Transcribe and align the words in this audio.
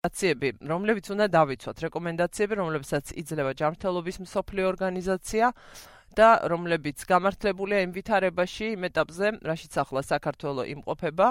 რეკომენდაციები, 0.00 0.64
რომლებიც 0.64 1.08
უნდა 1.12 1.26
დავიცვათ, 1.28 1.80
რეკომენდაციები, 1.84 2.56
რომლებსაც 2.56 3.12
იძლევა 3.20 3.52
ჯანმრთელობის 3.52 4.16
მსოფლიო 4.24 4.64
ორგანიზაცია 4.72 5.50
და 6.16 6.28
რომლებიც 6.48 7.04
გამართლებულია 7.04 7.84
იმ 7.84 7.92
ვითარებაში, 7.92 8.66
იმ 8.80 8.82
ეტაპზე, 8.88 9.26
რაშიც 9.44 9.76
ახლა 9.76 10.00
საქართველოს 10.00 10.70
იმყოფება. 10.72 11.26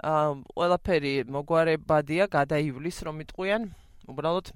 აა 0.00 0.32
ყველაფერი 0.48 1.14
მოგვარებადია, 1.28 2.24
გადაივლის 2.32 2.96
რომ 3.04 3.16
იტყვიან, 3.28 3.62
უბრალოდ 4.08 4.46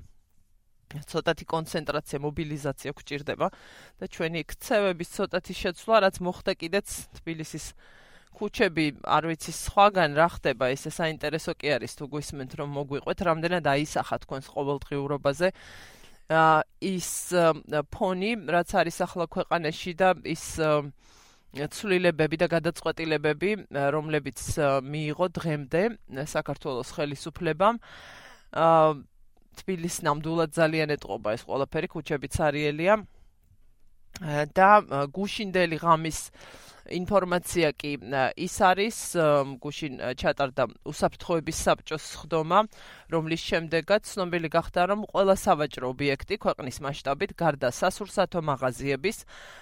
ცოტათი 1.04 1.44
კონცენტრაცია, 1.44 2.16
მობილიზაცია 2.24 2.90
გვჭირდება 2.96 3.46
და 4.00 4.04
ჩვენი 4.08 4.40
ქცევების 4.56 5.08
ცოტათი 5.20 5.54
შეცვლა, 5.60 5.96
რაც 6.08 6.16
მოხდა 6.24 6.52
კიდეც 6.56 6.88
თბილისის 7.20 7.76
ქუჩები, 8.36 8.86
არ 9.04 9.24
ვიცი, 9.30 9.52
სხვაგან 9.52 10.16
რა 10.16 10.28
ხდება, 10.36 10.70
ესე 10.74 10.90
საინტერესო 10.94 11.52
კი 11.60 11.76
არის 11.76 11.92
თუ 11.98 12.04
გვისმენთ 12.14 12.52
რომ 12.60 12.68
მოგვიყვეთ, 12.78 13.18
რამდენად 13.28 13.64
აისახა 13.74 14.16
თქვენს 14.24 14.46
ყოველდღიურობაზე 14.54 15.48
აა 16.30 16.62
ის 16.86 17.10
ფონი, 17.90 18.30
რაც 18.54 18.70
არის 18.78 18.96
ახლა 19.02 19.26
ქვეყანაში 19.34 19.92
და 19.98 20.14
ის 20.22 20.44
ცვლილებები 21.50 22.36
და 22.38 22.46
გადაწყვეტილებები, 22.54 23.50
რომლებიც 23.74 24.38
მიიღო 24.86 25.26
დღემდე 25.34 25.82
საქართველოს 26.30 26.90
ხელისუფლებამ. 26.94 27.82
აა 28.54 28.94
თბილის 29.58 29.96
ნამდვილად 30.06 30.54
ძალიან 30.54 30.94
ეტყობა 30.94 31.34
ეს 31.34 31.42
ყველაფერი, 31.42 31.88
ქუჩებიც 31.90 32.34
არიელია. 32.46 32.94
და 34.54 34.70
გუშინდელი 35.16 35.76
ღამის 35.82 36.18
ინფორმაცია 36.90 37.68
კი 37.78 37.90
ის 38.34 38.54
არის 38.66 38.98
გუშინ 39.62 39.94
ჩატარდა 40.18 40.64
უსაფრთხოების 40.90 41.58
საბჭოს 41.66 42.06
ხდომა, 42.20 42.60
რომლის 43.14 43.42
შემდეგაც 43.46 44.02
ცნობილი 44.10 44.48
გახდა, 44.50 44.80
რომ 44.90 45.06
ყველა 45.12 45.36
სავაჭრო 45.38 45.86
ობიექტი 45.94 46.34
ქვეყნის 46.42 46.76
მასშტაბით 46.82 47.32
გარდა 47.38 47.68
სასურსათო 47.70 48.40
მაღაზიების, 48.50 49.18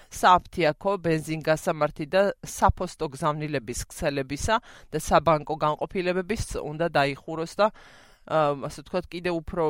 საფთიაქო, 0.09 0.91
ბენზინგასამართი 1.05 2.05
და 2.09 2.21
საფოსტო 2.41 3.05
გზავნილების 3.13 3.79
ქსელებისა 3.93 4.55
და 4.89 4.97
საბანკო 4.97 5.55
განყოფილებების 5.65 6.57
უნდა 6.65 6.87
დაიხუროს 6.97 7.53
და 7.61 7.67
ასე 8.69 8.79
ვთქვათ, 8.85 9.05
კიდე 9.09 9.31
უფრო 9.33 9.63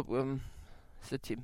ესეთი 1.03 1.35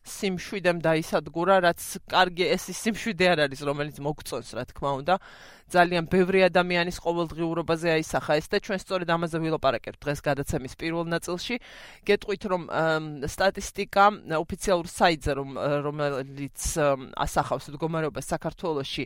სიმშვიდემ 0.00 0.80
დაისადგურა, 0.80 1.54
რაც 1.60 1.80
კარგი 2.08 2.44
ეს 2.56 2.64
სიმშვიდე 2.72 3.26
არ 3.30 3.38
არის, 3.46 3.60
რომელიც 3.68 3.96
მოგწონს, 4.00 4.50
რა 4.56 4.64
თქმა 4.72 4.90
უნდა. 5.00 5.14
ძალიან 5.70 6.04
ბევრი 6.10 6.40
ადამიანის 6.48 6.98
ყოველდღიურობაზე 7.04 7.88
აისახა 8.00 8.32
ეს 8.40 8.46
და 8.50 8.58
ჩვენ 8.64 8.78
სწორედ 8.80 9.08
ამაზე 9.12 9.38
ვილაპარაკებთ 9.44 10.00
დღეს 10.00 10.20
გადაცემის 10.24 10.74
პირველ 10.80 11.06
ნაწილში. 11.14 11.56
გეტყვით, 12.08 12.42
რომ 12.48 12.62
სტატისტიკა 13.28 14.04
ოფიციალურ 14.40 14.86
საიტზე, 14.88 15.32
რომ 15.36 15.48
რომელიც 15.84 16.60
ასახავს 17.14 17.66
მდგომარეობას 17.70 18.26
საქართველოში, 18.34 19.04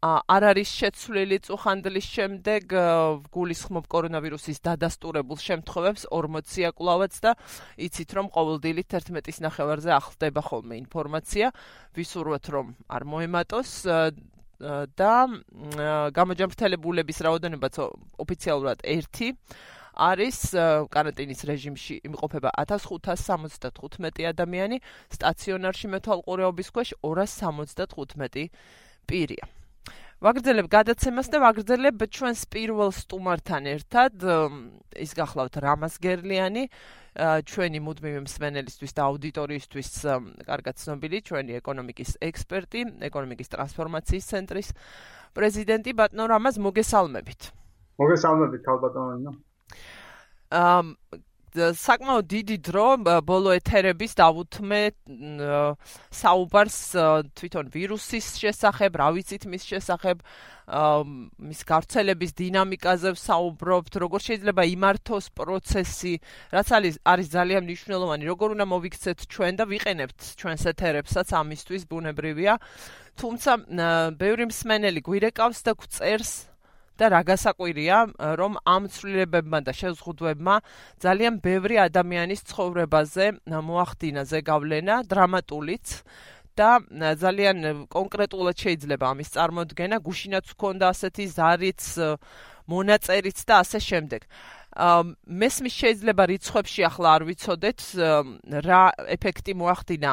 არ 0.00 0.44
არის 0.56 0.70
შეცვლილი 0.80 1.38
წუხანდლის 1.44 2.06
შემდეგ 2.08 2.72
გულისხმობ 3.36 3.88
კორონავირუსის 3.92 4.62
დადასტურებულ 4.64 5.40
შემთხვევებს 5.44 6.06
40-ია 6.08 6.70
კვლავაც 6.72 7.18
და 7.20 7.34
იცით 7.76 8.14
რომ 8.16 8.30
ყოველდილით 8.32 8.88
11-ის 8.96 9.42
ნახევარზე 9.44 9.92
ახლდება 9.92 10.40
ხოლმე 10.40 10.80
ინფორმაცია 10.80 11.52
ვისურვოთ 12.00 12.48
რომ 12.48 12.72
არ 12.88 13.04
მოემატოს 13.12 13.70
და 14.96 15.12
გამოჯანმრთელებულების 16.16 17.18
რაოდენობაც 17.28 17.74
ოფიციალურად 18.24 18.80
1 18.80 19.36
არის 20.00 20.38
каранტინის 20.88 21.44
რეჟიმში 21.44 21.94
იმყოფება 22.08 22.56
1575 22.56 24.24
ადამიანი, 24.32 24.80
სტაციონარში 25.12 25.92
მეთვალყურეობის 25.92 26.68
ქვეშ 26.72 26.88
275 27.04 28.48
პირია. 29.04 29.59
ვაგრძელებ 30.20 30.66
გადაცემას 30.68 31.30
და 31.32 31.38
ვაგრძელებ 31.40 32.02
ჩვენს 32.12 32.40
პირველ 32.52 32.90
სტუმართან 32.92 33.68
ერთად 33.72 34.24
ის 35.00 35.14
გახლავთ 35.16 35.54
რამას 35.64 35.96
გერლიანი 35.96 36.64
ჩვენი 37.48 37.80
მუდმივი 37.80 38.20
მსმენელისთვის 38.28 38.92
და 39.00 39.06
აუდიტორიისთვის 39.08 39.90
კარგად 40.44 40.76
ცნობილი 40.76 41.22
ჩვენი 41.24 41.56
ეკონომიკის 41.60 42.10
ექსპერტი 42.20 42.84
ეკონომიკის 43.08 43.48
ტრანსფორმაციის 43.56 44.28
ცენტრის 44.30 44.68
პრეზიდენტი 45.32 45.96
ბატონო 45.96 46.28
რამას 46.36 46.60
მოგესალმებით. 46.60 47.40
მოგესალმებით 47.96 48.60
ქალბატონო 48.68 49.32
ამ 50.50 50.96
საკმაოდ 51.56 52.26
დიდი 52.30 52.56
დრო 52.62 52.86
ბოლო 53.26 53.50
ეთერების 53.58 54.12
დავუთმე 54.14 54.80
საუბარს 56.14 56.78
თვითონ 57.34 57.70
ვირუსის 57.74 58.26
შესახებ, 58.38 58.98
რა 59.00 59.08
ვიცით 59.16 59.46
მის 59.50 59.62
შესახებ, 59.66 60.22
მის 60.70 61.60
გავრცელების 61.66 62.30
დინამიკაზე 62.38 63.10
საუბრობთ, 63.18 63.92
როგორ 63.98 64.20
შეიძლება 64.26 64.62
იმართოს 64.70 65.26
პროცესი, 65.34 66.14
რაც 66.54 66.68
არის 66.78 66.94
არის 67.02 67.28
ძალიან 67.34 67.62
მნიშვნელოვანი, 67.66 68.24
როგორ 68.30 68.48
უნდა 68.54 68.66
მოვიქცეთ 68.70 69.18
ჩვენ 69.26 69.52
და 69.58 69.64
ვიყენებთ 69.66 70.18
ჩვენს 70.38 70.62
ეთერებსაც 70.70 71.28
ამისთვის 71.34 71.82
ბუნებრივია. 71.90 72.54
თუმცა 73.18 73.50
ბევრი 74.14 74.44
მსმენელი 74.48 75.00
გვირეკავს 75.02 75.58
და 75.66 75.72
გვწერს 75.74 76.49
და 77.00 77.06
რა 77.16 77.20
გასაკვირია, 77.32 77.96
რომ 78.36 78.52
ამ 78.68 78.82
ცვლილებებმა 78.92 79.58
და 79.64 79.72
შეზღუდვებმა 79.72 80.56
ძალიან 81.00 81.40
ბევრი 81.40 81.76
ადამიანის 81.88 82.44
ცხოვრებაზე 82.52 83.26
მოახდინა 83.48 84.22
ზეგავლენა 84.28 84.94
დრამატულიც 85.08 85.86
და 86.60 86.70
ძალიან 87.24 87.88
კონკრეტულად 87.88 88.56
შეიძლება 88.60 89.04
ამის 89.16 89.28
წარმოქმნა, 89.32 89.96
გუშინაც 90.04 90.46
გქონდა 90.52 90.86
ასეთი 90.92 91.24
ზარიც, 91.32 91.82
მონაწერიც 92.68 93.38
და 93.48 93.54
ასე 93.64 93.78
შემდეგ. 93.80 94.20
მესმის 95.40 95.74
შეიძლება 95.80 96.22
რიცხვებში 96.30 96.80
ახლა 96.86 97.08
არ 97.16 97.22
ვიცოდეთ 97.26 97.80
რა 98.68 98.82
ეფექტი 99.16 99.52
მოახდინა 99.58 100.12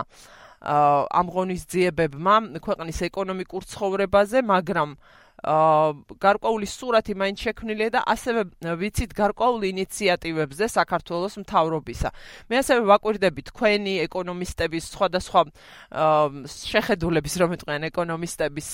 ამ 1.14 1.28
ღონისძიებებმა 1.36 2.36
ქვეყნის 2.66 2.98
ეკონომიკურ 3.09 3.62
ცხოვრებაზე, 3.69 4.42
მაგრამ 4.42 4.98
გარკვეული 5.38 6.66
სურათი 6.66 7.14
მაინც 7.14 7.38
შექმნილია 7.46 7.90
და 7.94 8.02
ასევე 8.09 8.42
ვიცით 8.81 9.12
გარკვეული 9.14 9.70
ინიციატივებზე 9.70 10.66
საქართველოს 10.66 11.36
მთავრობისა. 11.46 12.09
მე 12.50 12.56
ასევე 12.58 12.81
ვაკვირდები 12.90 13.42
თქვენი 13.53 13.94
ეკონომისტების 14.09 14.84
სხვადასხვა 14.98 15.42
შეხედულების 16.48 17.34
რომ 17.38 17.50
იტყვიან 17.53 17.84
ეკონომისტების 17.94 18.70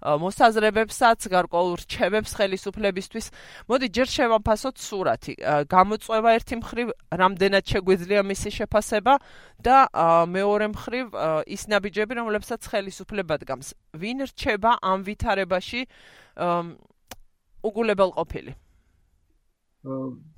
მოსაზრებებსაც, 0.00 1.20
გარკვეულ 1.28 1.72
რჩევებს 1.84 2.32
ხელისუფლებისთვის. 2.32 3.26
მოდი 3.68 3.86
ჯერ 3.92 4.08
შევაფასოთ 4.08 4.76
სურათი. 4.80 5.34
გამოწვევა 5.68 6.30
ერთი 6.40 6.54
მხრივ 6.64 6.88
რამდენად 7.12 7.64
შეგვიძლია 7.68 8.22
მისი 8.24 8.50
შეფასება 8.56 9.14
და 9.60 9.76
მეორე 10.32 10.66
მხრივ 10.72 11.06
ის 11.44 11.62
ნაბიჯები, 11.68 12.12
რომლებსაც 12.16 12.62
ხელისუფლება 12.64 13.34
დგამს. 13.44 13.68
ვინ 13.92 14.24
რჩება 14.32 14.80
ამ 14.80 15.04
ვითარებაში 15.04 15.89
უგულებელ 17.70 18.10
ყოფილი. 18.18 18.52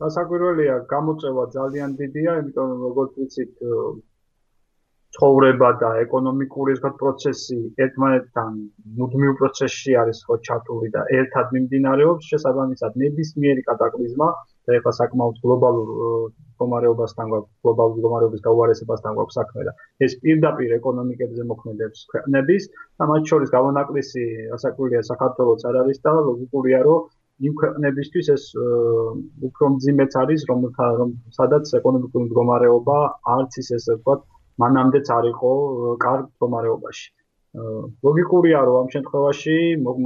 დასაკვირველია, 0.03 0.75
გამოწევა 0.95 1.45
ძალიან 1.59 1.95
დიდია, 1.99 2.33
იმიტომ 2.43 2.67
რომ 2.73 2.81
როგორც 2.89 3.13
ვიცით, 3.19 3.55
ცხოვრება 5.17 5.69
და 5.81 5.89
ეკონომიკური 6.03 6.75
ზღად 6.79 6.95
პროცესი 7.01 7.57
ერთმანეთთან 7.85 8.53
მუდმივ 9.01 9.35
პროცესში 9.41 9.97
არის 10.03 10.23
ხო 10.29 10.37
ჩართული 10.49 10.89
და 10.95 11.03
ერთად 11.19 11.53
მიმდინარეობს 11.57 12.31
შესაბამისად 12.33 12.97
ნებისმიერი 13.03 13.65
კატაკლიზმა 13.67 14.29
და 14.69 14.77
ეხლა 14.79 14.93
საკმაოდ 14.99 15.41
გლობალურ 15.45 15.89
მდგომარეობასთან 15.93 17.33
გვაქვს 17.33 17.55
გლობალურ 17.67 17.97
მდგომარეობის 17.99 18.45
გაუარესებასთან 18.49 19.17
გვაქვს 19.19 19.39
საქმე 19.41 19.65
და 19.69 19.73
ეს 20.07 20.13
პირდაპირ 20.25 20.77
ეკონომიკებზე 20.79 21.49
მოქმედებს 21.53 22.05
ქვეყნების 22.13 22.69
და 22.99 23.09
მათ 23.13 23.33
შორის 23.33 23.55
გამონაკლისი 23.57 24.27
ასაკულია 24.59 25.03
საქართველოს 25.11 25.67
არ 25.71 25.81
არის 25.83 25.99
და 26.07 26.13
ლოგიკურია 26.29 26.83
რომ 26.89 27.11
იმ 27.49 27.55
ქვეყნებისთვის 27.63 28.27
ეს 28.37 28.45
უფრო 29.49 29.69
მძიმეც 29.77 30.13
არის 30.23 30.47
რომ 30.51 30.61
რომ 31.01 31.11
სადაც 31.39 31.75
ეკონომიკური 31.81 32.25
მდგომარეობა 32.29 32.99
არც 33.37 33.59
ის 33.63 33.69
ესე 33.79 33.97
ვთქვათ 33.99 34.23
მანამდეც 34.63 35.11
არ 35.17 35.27
იყო 35.33 35.51
კარგ 36.05 36.25
მდგომარეობაში. 36.29 37.07
ლოგიკურია 38.07 38.59
რომ 38.67 38.77
ამ 38.83 38.89
შემთხვევაში 38.95 39.57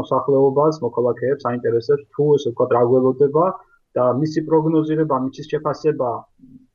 მოსახლეობას, 0.00 0.78
მოქალაქეებს 0.86 1.46
აინტერესებს 1.50 2.06
თუ 2.16 2.24
ესე 2.36 2.48
ვთქვათ 2.50 2.70
რა 2.76 2.82
გველოდება 2.92 3.44
და 3.96 4.04
მისი 4.20 4.40
პროგნოზირება, 4.50 5.16
მისი 5.26 5.42
შეფასება 5.50 6.10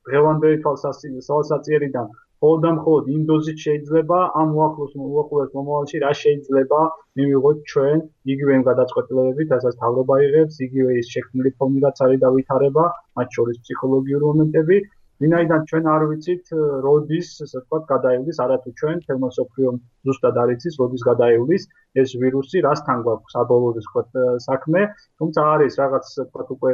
დღევანდელი 0.10 0.58
თვალსაჩინოდან 0.66 2.08
ხოლმე 2.42 2.70
მხოლოდ 2.76 3.10
იმ 3.16 3.26
დოზით 3.30 3.60
შეიძლება 3.64 4.20
ამ 4.42 4.54
უახლოს 4.58 4.94
უახლოეს 5.08 5.52
მომავალში 5.58 6.00
რა 6.04 6.14
შეიძლება 6.22 6.80
მივიღოთ 7.20 7.60
ჩვენ 7.74 8.00
იგივე 8.34 8.56
იმ 8.58 8.64
გადაწყვეტილებებით, 8.70 9.54
რასაც 9.56 9.76
თავრობა 9.84 10.16
იღებს, 10.28 10.56
იგივე 10.68 10.96
ის 11.02 11.12
შექმნილი 11.18 11.52
ფონი 11.60 11.84
რაც 11.86 12.02
არის 12.06 12.24
დავითარება, 12.26 12.86
მათ 13.22 13.38
შორის 13.38 13.62
ფსიქოლოგიური 13.62 14.26
მომენტები 14.32 14.78
ვინაიდან 15.22 15.66
ჩვენ 15.70 15.88
არ 15.94 16.04
ვიცით 16.10 16.46
როდის 16.84 17.28
ასე 17.46 17.58
ვთქვათ 17.62 17.84
გადაივლის 17.94 18.38
არათუ 18.46 18.72
ჩვენ 18.80 19.02
თემოსოფიო 19.06 19.74
ზუსტად 20.10 20.40
არ 20.44 20.54
იცის 20.54 20.78
როდის 20.82 21.04
გადაივლის 21.10 21.68
ეს 22.02 22.10
ვირუსი 22.22 22.64
რასთან 22.66 23.04
გვაქვს 23.06 23.36
საბოლოოდ 23.38 23.78
ასე 23.82 23.90
ვთქვათ 23.92 24.10
საქმე. 24.48 24.82
თუმცა 25.22 25.42
არის 25.54 25.78
რაღაც 25.82 26.10
ასე 26.10 26.22
ვთქვათ 26.26 26.50
უკვე 26.58 26.72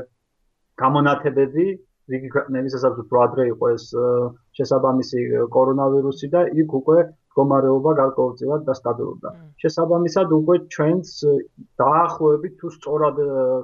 გამონათებები 0.81 1.67
რიგი 2.11 2.29
ქვეყნების 2.33 2.75
ასაც 2.79 2.99
უფრო 3.03 3.17
ადრე 3.27 3.45
იყო 3.53 3.69
ეს 3.75 3.85
შესაბამისი 4.57 5.23
კორონავირუსი 5.55 6.27
და 6.35 6.41
იქ 6.63 6.75
უკვე 6.79 6.99
მდგომარეობა 7.37 7.91
გარკვეულწილად 8.01 8.61
დასტაბილურდა. 8.67 9.29
შესაბამისად, 9.61 10.31
უკვე 10.37 10.55
ჩვენს 10.73 11.09
დაახლოებით 11.81 12.53
თუ 12.61 12.67
სწორად 12.77 13.17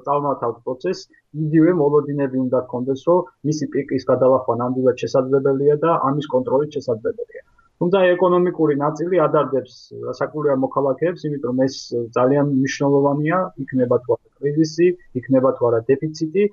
წარმათავთ 0.05 0.57
პროცესს, 0.65 1.09
იგივე 1.45 1.71
მოლოდინები 1.81 2.37
უნდა 2.45 2.59
გქონდეს, 2.67 3.01
რომ 3.07 3.31
მისი 3.49 3.65
პიკის 3.73 4.03
გადალახვა 4.11 4.53
ნამდვილად 4.61 4.95
შესაძლებელია 5.03 5.75
და 5.85 5.91
ამის 6.09 6.27
კონტროლი 6.33 6.69
შესაძლებელია. 6.75 7.43
თუმცა 7.81 7.99
ეკონომიკური 8.15 8.75
ნაწილი 8.85 9.17
ადარდებს 9.27 9.73
საკუთარ 10.21 10.59
მოქალაქეებს, 10.65 11.25
იმიტომ 11.27 11.49
რომ 11.49 11.63
ეს 11.65 11.75
ძალიან 12.17 12.45
მნიშვნელოვანია, 12.59 13.37
იქნება 13.63 13.95
თუ 14.03 14.09
არა 14.15 14.29
კრიზისი, 14.37 14.87
იქნება 15.19 15.49
თუ 15.57 15.61
არა 15.69 15.79
დეფიციტი, 15.89 16.43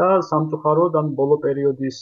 და 0.00 0.08
სამწუხაროდ 0.30 0.98
ამ 1.00 1.08
ბოლო 1.20 1.36
პერიოდის 1.44 1.98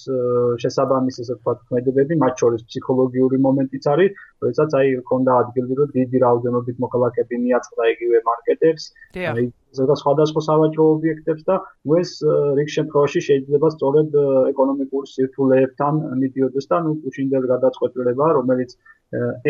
შესაბამისი 0.65 1.23
ასე 1.25 1.35
ვთქვათ 1.37 1.63
ქმედებები, 1.69 2.19
მათ 2.23 2.43
შორის 2.43 2.65
ფსიქოლოგიური 2.69 3.39
მომენტიც 3.47 3.89
არის, 3.93 4.21
როდესაც 4.45 4.77
აი 4.81 4.93
ქონდა 5.11 5.39
ადგილი, 5.43 5.79
რომ 5.81 5.95
დიდი 5.99 6.23
რაოდენობით 6.25 6.77
მოქალაქეები 6.85 7.41
მიაწყდა 7.45 7.89
იგივე 7.95 8.19
მარკეტებს, 8.29 8.85
აი 9.33 9.45
ზოგადად 9.79 10.01
სხვადასხვა 10.03 10.43
სავაჭრო 10.49 10.85
ობიექტებს 10.97 11.43
და 11.49 11.57
ეს 11.99 12.11
რიგ 12.59 12.69
შემთხვევაში 12.77 13.21
შეიძლება 13.29 13.69
სწორედ 13.77 14.15
ეკონომიკურ 14.53 15.09
სირთულეებთან 15.15 16.01
მიდიოდეს 16.23 16.71
და 16.73 16.79
ნუ 16.87 16.93
უშინდელ 17.11 17.45
გადაწყვეტილება, 17.53 18.31
რომელიც 18.39 18.71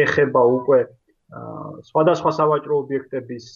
ეხება 0.06 0.42
უკვე 0.58 0.80
სხვადასხვა 1.90 2.30
სავაჭრო 2.40 2.74
ობიექტების 2.82 3.46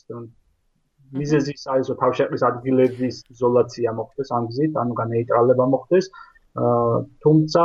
მიზეზი 1.21 1.57
ის 1.57 1.65
არის 1.73 1.91
რომ 1.93 1.99
თავშეყრის 2.03 2.45
ადგილების 2.51 3.17
იზოლაცია 3.35 3.97
მოხდეს 3.99 4.29
ამ 4.37 4.45
გზით, 4.53 4.79
ანუ 4.83 4.95
განეიტრალება 5.03 5.65
მოხდეს. 5.75 6.07
აა 6.63 6.97
თუმცა 7.25 7.65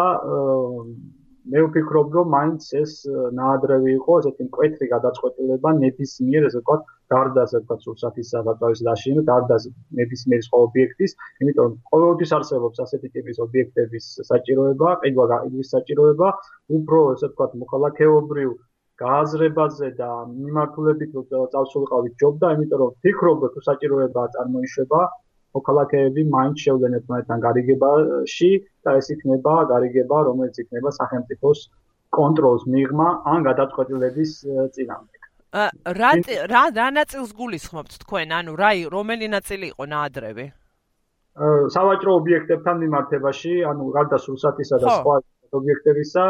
მე 1.52 1.62
ვფიქრობ 1.64 2.16
რომ 2.18 2.28
მაინც 2.36 2.64
ეს 2.82 2.94
ნაადრევი 3.40 3.92
იყო 3.98 4.16
ესეთი 4.22 4.48
მკვეთრი 4.48 4.88
გადაწყვეტილება 4.94 5.72
ნებისმიერ 5.80 6.48
ესე 6.48 6.60
ვთქვათ 6.60 6.82
გარდა 7.14 7.46
ასე 7.48 7.62
ვთქვათ 7.62 7.86
სურსათის 7.86 8.32
საბატოის 8.34 8.82
დაშინა, 8.88 9.24
გარდა 9.30 9.58
ნებისმიერ 10.00 10.42
სხვა 10.48 10.60
ობიექტის, 10.68 11.16
იმიტომ 11.44 11.64
რომ 11.68 11.78
ყოველთვის 11.92 12.34
არსებობს 12.38 12.84
ასეთი 12.86 13.12
ტიპის 13.16 13.40
ობიექტების 13.48 14.10
საჭიროება, 14.32 14.90
ყიდვა 15.06 15.26
გაყიდვის 15.34 15.72
საჭიროება, 15.76 16.28
უფრო 16.80 17.00
ესე 17.16 17.28
ვთქვათ 17.32 17.56
მოქალაქეობრივ 17.64 18.52
გააზრებაზე 19.02 19.88
და 20.02 20.10
მიმართულებით 20.34 21.12
წავსულიყავით 21.54 22.14
ჯობდა, 22.22 22.48
იმიტომ 22.58 22.80
რომ 22.82 22.92
ფიქრობ 23.06 23.42
თუ 23.54 23.62
საჭიროება 23.70 24.24
წარმოიშვება 24.36 25.02
მოქალაქეები 25.58 26.22
მაინც 26.36 26.64
შევლენ 26.66 26.98
ერთმანეთთან 27.00 27.44
გარიგებაში 27.48 28.52
და 28.86 28.96
ეს 29.02 29.08
იქნება 29.16 29.54
გარიგება, 29.74 30.18
რომელიც 30.30 30.56
იქნება 30.64 30.90
სახელმწიფოს 31.00 31.60
კონტროლს 32.18 32.64
მიღმა 32.74 33.08
ან 33.34 33.40
გადაწყვეტილების 33.50 34.32
წინამდე. 34.76 35.16
რა 36.00 36.12
რა 36.54 36.64
რა 36.78 36.88
ნაწილს 37.00 37.32
გულისხმობთ 37.40 37.94
თქვენ? 38.04 38.28
ანუ 38.40 38.52
რა 38.62 38.72
რომელი 38.96 39.28
ნაწილი 39.36 39.66
იყო 39.74 39.84
ნაადრევი? 39.94 40.48
სავაჭრო 41.74 42.12
ობიექტებთან 42.20 42.76
მიმართებაში, 42.84 43.52
ანუ 43.72 43.84
გარდა 43.96 44.18
სურსათისა 44.26 44.78
და 44.82 44.88
სხვა 44.98 45.16
ობიექტებისა, 45.54 46.24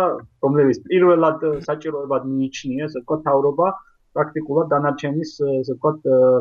რომლებიც 0.44 0.78
პირველად 0.88 1.40
საჭიროებად 1.68 2.24
მიიჩნია, 2.28 2.84
ასე 2.88 2.98
ვთქვათ, 3.02 3.22
თავრობა 3.28 3.68
პრაქტიკულად 4.18 4.68
დანარჩენის, 4.74 5.32
ასე 5.62 5.74
ვთქვათ, 5.78 5.98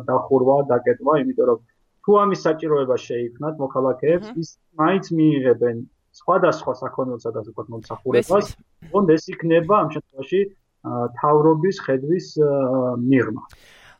დახურვა, 0.08 0.56
დაკეტვა, 0.72 1.12
იმიტომ 1.22 1.46
რომ 1.50 1.58
თუ 2.06 2.10
ამის 2.22 2.40
საჭიროება 2.46 2.96
შეიქმნათ 3.06 3.54
მოქალაქეებს, 3.64 4.26
ის 4.40 4.48
მაინც 4.80 5.04
მიიღებენ 5.18 5.76
სხვადასხვა 6.16 6.72
საქონელსა 6.82 7.30
და 7.34 7.38
ასე 7.42 7.50
ვთქვათ, 7.50 7.68
მომსახურებას, 7.72 8.46
თუნდ 8.92 9.08
ეს 9.16 9.24
იქნება 9.34 9.74
ამ 9.82 9.88
შემთხვევაში 9.94 10.40
თავრობის 11.18 11.76
ხედვის 11.86 12.26
მიღმა. 13.10 13.42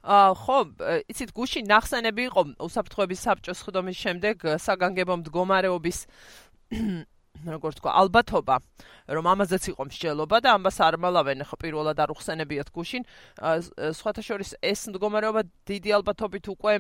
ა 0.06 0.38
ხო, 0.38 0.58
იცით, 1.11 1.31
გუშინ 1.34 1.64
ნახსენები 1.67 2.22
იყო 2.31 2.43
უსაფრთხოების 2.62 3.20
საბჭოს 3.26 3.61
ხდომის 3.67 3.99
შემდეგ 3.99 4.37
საგანგებო 4.55 5.14
მდგომარეობის 5.19 5.99
როგორც 7.44 7.77
თქვა, 7.81 7.91
ალბათობა, 8.00 8.56
რომ 9.12 9.25
ამაზეც 9.33 9.65
იყო 9.77 9.83
მსჯელობა 9.91 10.37
და 10.41 10.49
ამას 10.56 10.77
არ 10.81 10.97
მალავენ 11.03 11.44
ხო 11.44 11.56
პირველად 11.61 11.99
არ 12.00 12.11
უხსენებიათ 12.17 12.69
გუშინ. 12.73 13.03
სხვათა 13.93 14.23
შორის 14.25 14.50
ეს 14.62 14.81
მდგომარეობა 14.88 15.41
დიდი 15.69 15.91
ალბათობით 16.00 16.47
უკვე 16.56 16.75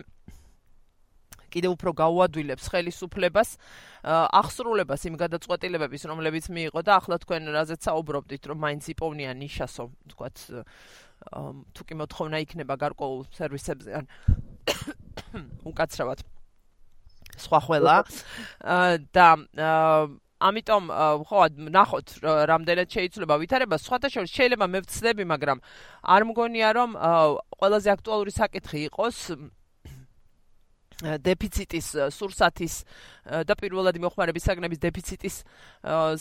კიდევ 1.46 1.76
უფრო 1.76 1.90
გაუადვილებს 1.96 2.66
ხელისუფლებას 2.68 3.50
აღსრულებას 4.04 5.02
იმ 5.08 5.14
გადაწყვეტილებების, 5.22 6.02
რომლებიც 6.10 6.44
მიიღო 6.52 6.80
და 6.84 6.92
ახლა 7.00 7.16
თქვენ 7.22 7.42
რაზეც 7.54 7.80
საუბრობდით, 7.86 8.42
რომ 8.50 8.58
მაინც 8.60 8.84
იპოვნია 8.92 9.30
ნიშასო, 9.40 9.84
თქვათ 10.12 10.36
თუ 11.72 11.82
კი 11.86 11.94
მოთხოვნა 11.96 12.36
იქნება 12.44 12.74
გარკვეულ 12.76 13.24
სერვისებზე 13.32 13.90
ან 13.96 14.04
უკაცრავად 15.70 16.20
სხვა 17.40 17.60
ყველა 17.66 17.96
და 19.12 19.28
ამიტომ 20.40 20.84
ხო 21.26 21.40
ნახოთ 21.72 22.08
რამდენად 22.50 22.88
შეიძლება 22.92 23.34
ვითარება. 23.40 23.76
სხვათა 23.80 24.08
შორის 24.12 24.30
შეიძლება 24.36 24.66
მე 24.68 24.80
ვცდები 24.84 25.24
მაგრამ 25.32 25.58
არ 26.04 26.22
მგონია 26.28 26.68
რომ 26.76 26.90
ყველაზე 27.56 27.88
აქტუალური 27.96 28.32
საკითხი 28.36 28.78
იყოს 28.92 29.16
დეფიციტის 30.96 31.88
სურსათის 32.16 32.74
და 33.44 33.54
პირველადი 33.60 34.00
მოხმარების 34.00 34.46
საგნების 34.48 34.80
დეფიციტის 34.80 35.36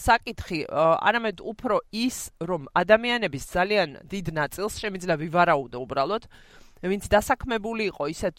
საკითხი 0.04 0.60
არამედ 0.76 1.40
უფრო 1.40 1.80
ის 1.96 2.18
რომ 2.44 2.68
ადამიანების 2.76 3.44
ძალიან 3.56 3.90
დიდ 4.04 4.36
ნაწილს 4.36 4.76
შემიძლია 4.84 5.16
ვივარაუდო 5.16 5.80
უბრალოდ 5.80 6.28
ვინც 6.84 7.08
დასაქმებული 7.08 7.88
იყო 7.88 8.04
ისეთ 8.12 8.38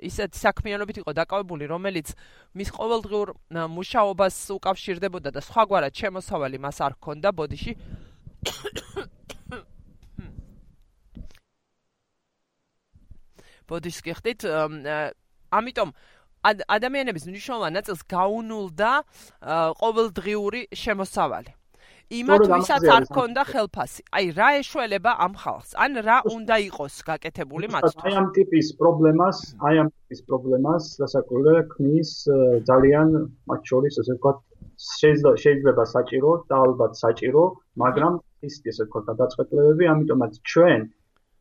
ისეთ 0.00 0.32
საქმიანობით 0.38 0.96
იყო 1.04 1.12
დაკავებული 1.12 1.68
რომელიც 1.68 2.14
მის 2.56 2.68
ყოველდღიურ 2.72 3.28
მუშაობას 3.68 4.36
უკავშირდებოდა 4.56 5.28
და 5.34 5.40
სხვაგვარად 5.44 5.92
შემოსავალი 5.92 6.58
მას 6.64 6.80
არ 6.80 6.92
ჰქონდა 6.96 7.28
ბოდიში. 7.36 7.72
ბოდიშს 13.68 14.00
გიხდით 14.04 14.40
ამიტომ 15.52 15.88
ადამიანების 16.44 17.24
მნიშვნელოვან 17.28 17.72
ნაწილს 17.80 18.02
გაუნულდა 18.04 18.90
ყოველდღიური 19.80 20.60
შემოსავალი 20.72 21.52
იმათ 22.12 22.42
ვისაც 22.52 22.84
არ 22.94 23.04
ქონდა 23.16 23.42
ხელფასი. 23.48 24.02
აი 24.12 24.26
რა 24.36 24.48
ეშველება 24.60 25.12
ამ 25.24 25.34
ხალხს? 25.40 25.70
ან 25.84 25.92
რა 26.04 26.16
უნდა 26.28 26.56
იყოს 26.68 26.94
გაკეთებული 27.08 27.66
მათთვის? 27.74 28.04
აი 28.04 28.14
ამ 28.20 28.28
ტიპის 28.36 28.68
პრობლემას, 28.80 29.38
აი 29.64 29.74
ამ 29.82 29.88
ტიპის 29.94 30.20
პრობლემას 30.28 30.84
დასაკურდა 31.00 31.54
ქმნის 31.72 32.10
ძალიან 32.68 33.08
მათ 33.48 33.60
შორის 33.70 33.94
ასე 34.04 34.12
ვთქვათ 34.16 34.38
შეიძლება 34.74 35.30
შეიძლება 35.44 35.84
საჭირო 35.94 36.30
და 36.50 36.54
ალბათ 36.66 36.92
საჭირო, 37.04 37.42
მაგრამ 37.82 38.12
ის 38.48 38.54
ესე 38.68 38.84
ვთქვათ 38.84 39.04
გადაწყვეტილებები, 39.10 39.84
ამიტომაც 39.94 40.32
ჩვენ 40.52 40.80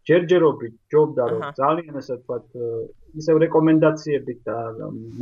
ჯერჯერობით 0.07 0.73
ჯობდა 0.91 1.23
რომ 1.31 1.43
ძალიან 1.59 1.93
ასე 1.99 2.13
ვთქვათ 2.19 2.45
ისევ 3.19 3.35
რეკომენდაციებით 3.43 4.39
და 4.47 4.57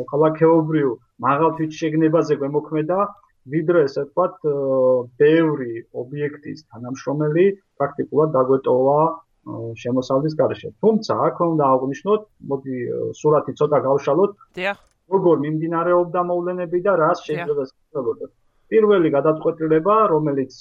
მოქალაქეობრივ 0.02 0.88
მაღალ 1.26 1.50
თვითშეგნებაზე 1.58 2.34
გვემოქმედა 2.42 3.00
ვიდრე 3.50 3.80
ესე 3.88 4.06
ვთქვათ 4.06 4.36
ბევრი 5.18 5.74
ობიექტის 5.98 6.60
თანამშრომელი 6.70 7.46
პრაქტიკულად 7.82 8.30
დაგვეტოვა 8.38 9.00
შემოსავლის 9.82 10.34
garaშე. 10.38 10.70
თუმცა 10.82 11.14
აქ 11.28 11.38
უნდა 11.50 11.66
აღვნიშნოთ, 11.74 12.22
მოდი 12.50 12.76
სურათი 13.18 13.54
ცოტა 13.58 13.78
გავშალოთ. 13.88 14.32
დიახ. 14.58 14.78
როგორ 15.12 15.36
მიმდინარეობდა 15.46 16.20
მოვლენები 16.30 16.80
და 16.86 16.94
რა 17.02 17.12
შეიძლება 17.26 17.64
შეფერდოთ. 17.70 18.32
პირველი 18.72 19.10
გადაწყვეტილება, 19.18 19.96
რომელიც 20.14 20.54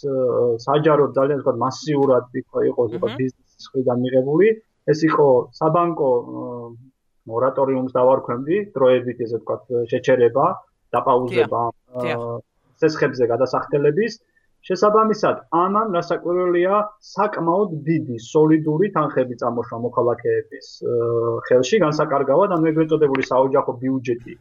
საჯაროდ 0.67 1.11
ძალიან 1.19 1.39
ვთქვათ 1.41 1.59
მასიურად 1.65 2.25
იყო 2.43 2.59
იყო 2.71 2.83
ბიზნესის 3.21 3.65
მხრიდან 3.71 3.99
მიღებული, 4.05 4.49
ეს 4.91 5.01
იყო 5.07 5.29
საბანკო 5.61 6.11
მორატორიუმს 7.31 7.93
დავარქვენდი, 7.95 8.57
დროებით 8.75 9.19
ესე 9.25 9.37
ვთქვათ 9.39 9.63
შეჩერება, 9.93 10.47
დაპაუზება 10.91 11.63
ცესხებზე 12.83 13.31
გადასახდელების 13.33 14.21
შესაბამისად 14.69 15.37
ამან 15.65 15.95
რასაკვირველია 15.97 16.79
საკმაოდ 17.11 17.75
დიდი 17.89 18.17
სოლიდური 18.29 18.91
თანხები 18.97 19.41
წამოშვა 19.43 19.79
მოქალაქეების 19.89 20.73
ხელში 21.49 21.83
განსაკარგავად 21.85 22.57
ან 22.59 22.73
ეგრეთ 22.73 22.95
წოდებული 22.95 23.29
საოჯახო 23.33 23.77
ბიუჯეტი 23.85 24.35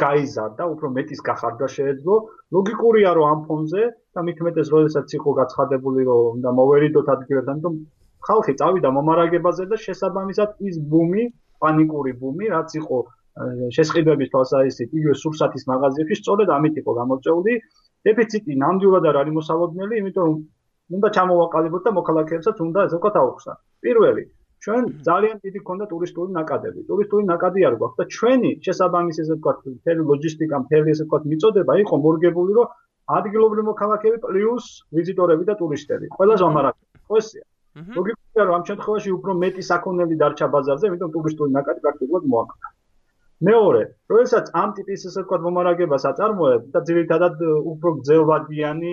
გაიზარდა, 0.00 0.64
უფრო 0.72 0.88
მეტის 0.96 1.20
გახარდა 1.24 1.66
შეეძლო. 1.72 2.16
ლოგიკურია, 2.56 3.10
რომ 3.16 3.26
ამ 3.32 3.40
ფონზე 3.48 3.82
და 4.14 4.20
მით 4.26 4.38
უმეტეს, 4.44 4.68
როდესაც 4.74 5.08
იყო 5.18 5.30
გაცხადებული, 5.40 6.00
რომ 6.08 6.20
უნდა 6.36 6.50
მოვერიდოთ 6.58 7.06
ადგილებს, 7.16 7.48
ამიტომ 7.52 7.74
ხალხი 8.28 8.52
წავიდა 8.60 8.88
მომარაგებაზე 8.96 9.64
და 9.72 9.76
შესაბამისად 9.86 10.50
ის 10.68 10.76
ბუმი, 10.90 11.24
პანიკური 11.60 12.12
ბუმი, 12.20 12.46
რაც 12.52 12.70
იყო 12.80 12.98
შესყიდვების 13.76 14.30
თვალსაზრისით 14.32 14.90
იგივე 14.96 15.14
სურსათის 15.22 15.64
მაღაზიებში, 15.70 16.16
სწორედ 16.22 16.48
ამით 16.56 16.74
იყო 16.80 16.92
გამოწეული. 17.00 17.52
დეფიციტი 18.06 18.52
ნამდვილად 18.62 19.04
არ 19.10 19.16
არის 19.20 19.36
მოსალოდნელი, 19.38 19.94
იმიტომ 20.00 20.24
რომ 20.28 20.36
უნდა 20.96 21.08
ჩამოვაყალიბოთ 21.16 21.82
და 21.86 21.90
მოქალაქეებსაც 21.98 22.56
უნდა 22.66 22.80
ესე 22.86 22.96
ვთქვათ 22.96 23.16
აუხსნა. 23.20 23.54
პირველი 23.84 24.24
ჩვენ 24.64 24.84
ძალიან 25.08 25.36
დიდი 25.44 25.60
ქონდა 25.68 25.86
ტურისტული 25.92 26.30
ნაკადები. 26.38 26.80
ტურისტული 26.90 27.24
ნაკადი 27.32 27.60
არ 27.68 27.74
გვაქვს 27.80 27.98
და 28.00 28.04
ჩვენი 28.16 28.50
შესაბამისი 28.66 29.20
ესე 29.24 29.34
ვთქვათ, 29.36 29.58
თელი 29.84 30.02
ლოჯისტიკა, 30.10 30.56
თელი 30.70 30.88
ესე 30.94 31.04
ვთქვათ, 31.04 31.22
მიწოდება 31.32 31.72
იყო 31.82 31.94
მორგებული, 32.06 32.52
რომ 32.58 32.66
ადგილობრივი 33.18 33.64
მოქალაქეები 33.70 34.18
პლუს 34.24 34.64
ვიზიტორები 34.96 35.44
და 35.50 35.54
ტურისტები. 35.60 36.06
ყველაზე 36.16 36.42
ამარაგები. 36.48 36.98
ხო 37.06 37.14
ესეა. 37.20 37.44
ლოგიკაა, 37.96 38.44
რომ 38.48 38.54
ამ 38.58 38.64
შემთხვევაში 38.70 39.10
უფრო 39.18 39.32
მეტი 39.44 39.62
საქონელი 39.70 40.14
დარჩა 40.22 40.46
ბაზარზე, 40.54 40.84
იმიტომ 40.90 41.10
ტურისტული 41.16 41.50
ნაკადი 41.58 41.80
პრაქტიკულად 41.84 42.24
მოაკლდა. 42.32 42.66
მეორე, 43.44 43.80
როდესაც 44.08 44.46
ამ 44.56 44.70
ტიპის 44.76 45.02
ესე 45.08 45.20
ვთქვათ 45.20 45.42
მომარაგებას 45.44 46.04
აწარმოებ 46.08 46.62
და 46.72 46.80
ძირითადად 46.88 47.42
უფრო 47.72 47.90
გძელვადიანი 48.00 48.92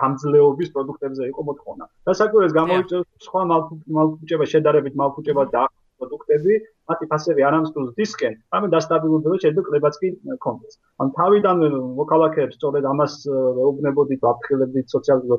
გამძლეობის 0.00 0.70
პროდუქტებზე 0.72 1.28
იყო 1.28 1.44
მოთხოვნა. 1.48 1.84
დასაკვირვეს 2.08 2.52
გამოიწვევს 2.56 3.08
სხვა 3.28 3.42
მალფუჭება 3.52 4.44
შედარებით 4.54 4.96
მალფუჭება 4.96 5.44
და 5.52 5.64
პროდუქტები, 6.00 6.54
მათი 6.88 7.04
ფასები 7.12 7.44
არ 7.44 7.54
ამსწროს 7.58 7.92
დისკენ, 8.00 8.34
ამე 8.56 8.66
დასტაბილურდება 8.72 9.36
შეიძლება 9.44 9.66
კლებაც 9.68 9.94
კი 10.00 10.08
კონდეს. 10.44 10.74
ან 11.04 11.06
თავიდან 11.20 11.56
მოქალაქეებს 12.00 12.56
სწორედ 12.58 12.84
ამას 12.92 13.14
ეუბნებოდით, 13.28 14.20
აფრთხილებდით 14.32 14.86
სოციალურ 14.96 15.38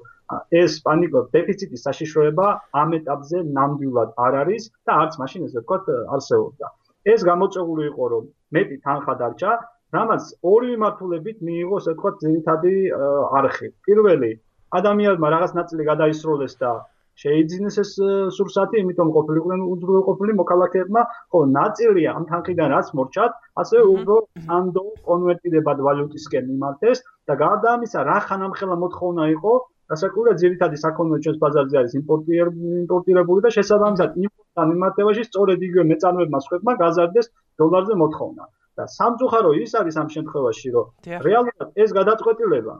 ეს 0.61 0.71
პანიკო 0.85 1.19
დეფიციტის 1.35 1.85
საშიშროება 1.89 2.47
ამ 2.85 2.89
ეტაპზე 3.01 3.37
ნამდვილად 3.57 4.09
არ 4.29 4.33
არის 4.45 4.63
და 4.85 4.91
არც 5.03 5.13
მაშინ 5.25 5.49
ესე 5.49 5.59
ვთქვათ 5.59 5.85
არსებობდა. 6.15 6.67
ეს 7.13 7.23
გამოწეული 7.29 7.83
იყო 7.91 8.05
რომ 8.15 8.23
მეტი 8.57 8.77
თანხა 8.85 9.13
დარჩა 9.21 9.51
რამაც 9.95 10.23
ორი 10.51 10.73
მიმართულებით 10.73 11.37
მიიღო 11.47 11.77
ასე 11.81 11.91
თქვა 11.99 12.11
ძირითადი 12.21 12.73
არხი. 13.39 13.67
პირველი 13.87 14.31
ადამიანმა 14.79 15.27
რაღაც 15.35 15.51
ნაწილი 15.59 15.83
გადაისროლეს 15.91 16.53
და 16.61 16.71
შეიძინეს 17.23 17.77
ეს 17.83 17.91
სურსათი 18.37 18.81
იმიტომ 18.83 19.09
ყოფილიყვნენ 19.17 19.61
უძროყოფილი 19.73 20.33
მოქალაქეებმა. 20.39 21.01
ხო 21.31 21.39
ნაწილია 21.57 22.15
ამ 22.17 22.25
თანხიდან 22.31 22.67
რაც 22.75 22.87
მორჩათ 22.99 23.31
ასე 23.63 23.77
უფრო 23.95 24.15
ანდო 24.57 24.85
კონვერტირებად 25.09 25.77
ვალუტისკენ 25.87 26.43
მიმართეს 26.51 26.97
და 27.29 27.33
გარდა 27.43 27.69
ამისა 27.77 27.99
რა 28.09 28.17
ხანამხელა 28.27 28.75
მოთხოვნა 28.83 29.23
იყო 29.35 29.53
გასაკუთრებით 29.93 30.41
ძირითადი 30.43 30.77
საქონლო 30.83 31.17
ჩვენს 31.23 31.39
ბაზარზე 31.43 31.75
არის 31.81 31.93
იმპორტირებული 32.01 33.45
და 33.45 33.49
შესაბამისად 33.57 34.19
იმპორტთან 34.55 34.71
მიმართებაში 34.71 35.23
სწორედ 35.27 35.63
იგივე 35.67 35.83
მეწარმეებმა 35.91 36.39
სხვებმა 36.43 36.73
გაზარდეს 36.79 37.27
დოლარზე 37.59 37.95
მოთხოვნა. 38.01 38.43
და 38.75 38.83
სამწუხარო 38.91 39.51
ის 39.63 39.71
არის 39.79 39.95
ამ 40.01 40.07
შემთხვევაში, 40.15 40.67
რომ 40.75 40.87
რეალურად 41.27 41.69
ეს 41.83 41.89
გადაწყვეტილება 41.95 42.75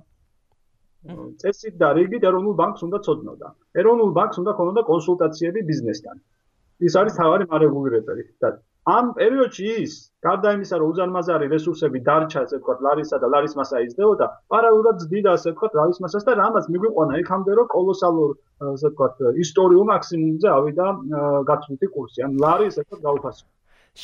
წესით 1.40 1.76
და 1.80 1.88
რიგით 1.96 2.24
ეროვნულ 2.30 2.56
ბანკს 2.62 2.82
უნდა 2.88 3.00
ცოდნოდა. 3.06 3.48
ეროვნულ 3.80 4.12
ბანკს 4.18 4.38
უნდა 4.42 4.52
ქონოდა 4.60 4.82
კონსულტაციები 4.92 5.60
ბიზნესთან. 5.72 6.16
ის 6.88 6.94
არის 7.00 7.14
თავარი 7.20 7.46
მარეგულირებელი 7.52 8.24
და 8.42 8.50
ამ 8.86 9.08
პერიოდში 9.18 9.70
ის 9.82 9.94
გარდა 10.26 10.52
იმისა 10.56 10.78
რომ 10.82 10.90
უზარმაზარი 10.94 11.48
რესურსები 11.54 12.02
დარჩა 12.06 12.42
ასე 12.46 12.58
ვთქვათ 12.60 12.84
ლარისა 12.86 13.18
და 13.24 13.28
ლარის 13.34 13.56
მასა 13.60 13.82
იზრდებოდა 13.86 14.28
პარალელურად 14.54 15.00
ძდიდა 15.04 15.34
ასე 15.38 15.54
ვთქვათ 15.54 15.78
ლარის 15.80 16.00
მასას 16.06 16.28
და 16.28 16.36
რამაც 16.42 16.70
მიგვიყვანა 16.76 17.20
იქამდე 17.24 17.58
რომ 17.60 17.68
კოლოსალურ 17.74 18.32
ასე 18.70 18.88
ვთქვათ 18.94 19.42
ისტორიულ 19.46 19.86
მაქსიმუმზე 19.90 20.48
ავიდა 20.58 20.86
გაცვლითი 21.50 21.88
კურსი. 21.98 22.20
ან 22.30 22.32
ლარი 22.46 22.66
ასე 22.70 22.86
ვთქვათ 22.86 23.02
გაუფასო. 23.10 23.44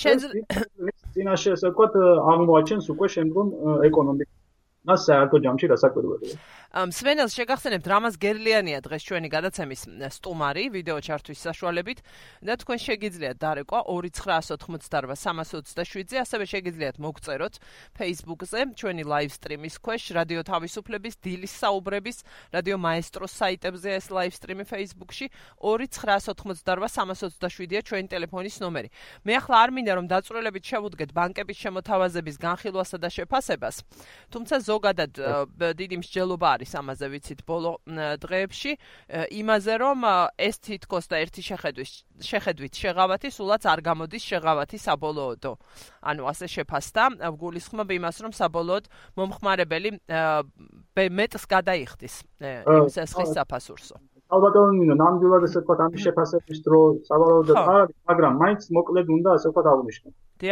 შეიძლება 0.01 0.97
წინაშე 1.13 1.49
ასე 1.57 1.67
ვთქვათ 1.69 1.93
აღმოაჩენს 2.33 2.85
უკვე 2.95 3.07
შემდგომ 3.15 3.47
ეკონომიკა 3.91 4.40
მას 4.89 5.05
საერთო 5.07 5.37
ჯამში 5.45 5.69
რასაკვირველია 5.73 6.35
სვენელს 6.71 7.35
შეგახსენებთ 7.35 7.83
რამას 7.91 8.15
გერლიანია 8.15 8.79
დღეს 8.79 9.03
ჩვენი 9.03 9.27
გადაცემის 9.27 9.91
სტუმარი 10.15 10.71
ვიდეო 10.71 11.03
ჩართვის 11.03 11.43
საშუალებით. 11.43 11.99
და 12.47 12.55
თქვენ 12.55 12.79
შეგიძლიათ 12.79 13.43
დარეკვა 13.43 13.91
2988327-ზე 13.91 16.15
ასევე 16.23 16.47
შეგიძლიათ 16.47 16.95
მოგწეროთ 17.03 17.59
Facebook-ზე 17.91 18.71
ჩვენი 18.79 19.03
live 19.03 19.35
stream-ის 19.35 19.75
ქვეშ 19.83 20.15
რადიო 20.15 20.47
თავისუფლების 20.47 21.19
დილის 21.19 21.59
საუბრების 21.59 22.23
რადიო 22.55 22.79
მაესტროს 22.79 23.35
საიტებზე 23.35 23.99
ეს 23.99 24.07
live 24.15 24.31
stream-ი 24.31 24.63
Facebook-ში. 24.63 25.27
2988327-ია 25.59 27.83
ჩვენი 27.83 28.07
ტელეფონის 28.15 28.63
ნომერი. 28.63 28.87
მე 29.27 29.43
ახლა 29.43 29.59
არ 29.59 29.75
მინდა 29.75 29.99
რომ 29.99 30.07
დაწვრილებით 30.07 30.63
შევუდგეთ 30.71 31.11
ბანკების 31.11 31.67
შემოთავაზების 31.67 32.39
განხილვასა 32.39 32.95
და 32.95 33.11
შეფასებას. 33.11 33.83
თუმცა 34.31 34.55
ზოგადად 34.71 35.13
დიდი 35.81 35.95
მსჯელობა 36.01 36.47
არის 36.55 36.71
ამაზე 36.81 37.05
ვიცით 37.13 37.41
ბოლო 37.45 37.71
დღეებში. 38.23 38.71
იმაზე 39.41 39.73
რომ 39.83 39.99
ეს 40.39 40.55
თითქოს 40.65 41.05
და 41.11 41.15
ერთი 41.23 41.41
შეხედვის 41.49 41.91
შეხედვით 42.31 42.73
შეღავათი 42.81 43.29
სულაც 43.35 43.63
არ 43.67 43.79
გამოდის 43.89 44.23
შეღავათი 44.31 44.77
საბოლოოდო 44.87 45.53
ანუ 46.01 46.23
ასე 46.31 46.45
შეფასდა. 46.55 47.03
გულისხმობ 47.41 47.89
იმას 47.97 48.17
რომ 48.23 48.31
საბოლოოდ 48.37 48.85
მომხმარებელი 49.17 49.89
მეტს 50.95 51.43
გადაიხდის 51.49 52.15
იმ 52.41 52.87
სესხის 52.95 53.29
საფასურსო. 53.37 53.97
ალბათონ 54.31 54.77
ნამდვილად 54.95 55.43
ესე 55.47 55.59
ვთქვათ 55.59 55.79
ამის 55.85 56.03
შეფასების 56.07 56.59
დრო 56.63 56.79
საბოლოოდ 57.07 57.49
არ 57.51 57.87
მაგრამ 58.07 58.33
მაინც 58.41 58.61
მოკლედ 58.77 59.07
უნდა 59.15 59.29
ასე 59.37 59.47
ვთქვათ 59.51 59.67
აღნიშნო 59.71 60.09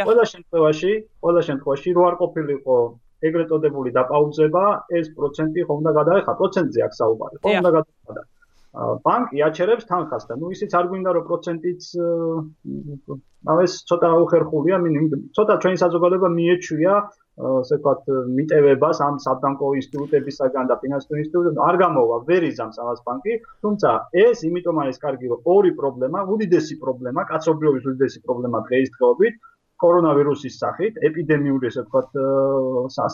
ყველა 0.08 0.24
შემთხვევაში 0.32 0.92
ყველა 1.24 1.42
შემთხვევაში 1.48 1.94
რო 1.96 2.02
არ 2.10 2.14
ყოფილიყო 2.20 2.76
ეგრეთ 3.28 3.48
წოდებული 3.52 3.90
დაპაუზება, 3.98 4.64
ეს 5.00 5.06
პროცენტი 5.16 5.60
ხომ 5.68 5.80
უნდა 5.82 5.92
გადაეხა, 6.00 6.32
პროცენტზე 6.40 6.80
აქ 6.86 6.92
საუბარი. 7.00 7.36
ხომ 7.44 7.56
უნდა 7.60 7.72
გადაეხა. 7.76 8.28
ბანკი 8.70 9.40
აჩერებს 9.42 9.86
თანხას 9.90 10.24
და 10.30 10.34
ნუ 10.38 10.50
ისიც 10.54 10.74
არ 10.78 10.86
გვინდა 10.90 11.10
რომ 11.14 11.24
პროცენტიც 11.30 11.82
აუ 13.50 13.58
ეს 13.66 13.72
ცოტა 13.90 14.08
უხერხულია, 14.24 14.76
მინიმუმ 14.84 15.24
ცოტა 15.34 15.54
ჩვენი 15.62 15.76
საზოგადოება 15.82 16.28
მიეჩვია 16.38 16.94
ასე 17.40 17.74
ვთქვათ 17.80 18.02
მიტევებას 18.36 18.98
ამ 19.06 19.16
საბანკო 19.24 19.66
ინსტიტუტებისაგან 19.80 20.70
და 20.70 20.74
ფინანსურ 20.82 21.16
ინსტიტუტებისგან 21.22 21.66
არ 21.66 21.76
გამოვა 21.82 22.16
ვერ 22.30 22.42
იზამს 22.50 22.76
ამას 22.84 23.00
ბანკი. 23.06 23.32
თუმცა 23.64 23.90
ეს 24.24 24.38
იმიტომ 24.48 24.76
არის 24.84 25.02
კარგი 25.04 25.26
რომ 25.32 25.40
ორი 25.54 25.72
პრობლემა 25.80 26.20
უდიდესი 26.34 26.74
პრობლემა 26.84 27.20
კაცობრიობის 27.32 27.84
უდიდესი 27.90 28.18
პრობლემა 28.26 28.58
დღეისდღეობით 28.70 29.34
კორონავირუსის 29.82 30.58
სახით, 30.62 30.98
ეპიდემიური 31.08 31.70
ესე 31.70 31.84
ვთქვათ 31.86 32.18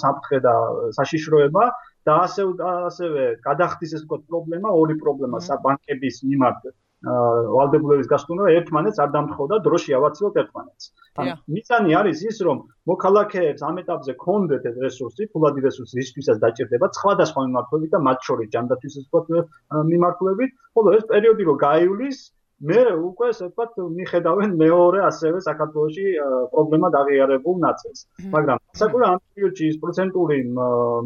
საფრთხე 0.03 0.41
და 0.47 0.55
საშიშროება 0.99 1.69
და 2.07 2.17
ასე 2.27 2.49
ასევე 2.71 3.23
გადახდის 3.47 3.95
ესე 3.97 4.05
ვთქვათ 4.05 4.27
პრობლემა, 4.31 4.75
ორი 4.83 4.99
პრობლემა 5.03 5.43
საბანკების 5.51 6.25
მიმართ 6.31 6.75
ვალდებულების 7.07 8.09
გასტუნა 8.11 8.47
ერთმანეთს 8.59 9.01
არ 9.05 9.11
დამთხოვდა 9.15 9.57
დროში 9.67 9.95
ავაცილოთ 9.99 10.39
ერთმანეთს. 10.43 10.85
ან 11.23 11.29
მიზანი 11.57 11.93
არის 12.01 12.23
ის 12.31 12.39
რომ 12.47 12.63
მოქალაქეებს 12.91 13.63
ამ 13.69 13.77
ეტაპზე 13.83 14.13
კონდეთ 14.25 14.67
ეს 14.71 14.77
რესურსი, 14.85 15.29
ფულადი 15.33 15.61
რესურსი 15.67 16.01
ისთვისაც 16.03 16.41
დაჭირდება 16.45 16.87
სხვადასხვა 16.99 17.45
მიმართულებით 17.47 17.91
და 17.95 18.01
მათ 18.09 18.19
შორის 18.29 18.51
ჯანდაცვის 18.57 18.97
ესე 18.97 19.07
ვთქვათ 19.07 19.27
მიმართულებით, 19.93 20.51
ხოლო 20.75 20.89
ეს 20.99 21.05
პერიოდი 21.13 21.43
რო 21.47 21.55
გაივლის 21.67 22.19
მე 22.65 22.83
უკვე 22.97 23.29
ვთქვათ 23.37 23.73
მიხედავენ 23.97 24.53
მეორე 24.57 25.01
ასევე 25.07 25.41
საქართველოსი 25.45 26.05
პრობლემა 26.53 26.89
დაღიარებულ 26.95 27.57
ნაწილს. 27.65 28.01
მაგრამ 28.33 28.59
საკურა 28.81 29.07
ამ 29.13 29.21
პერიოდში 29.21 29.65
ის 29.73 29.77
პროცენტული 29.83 30.39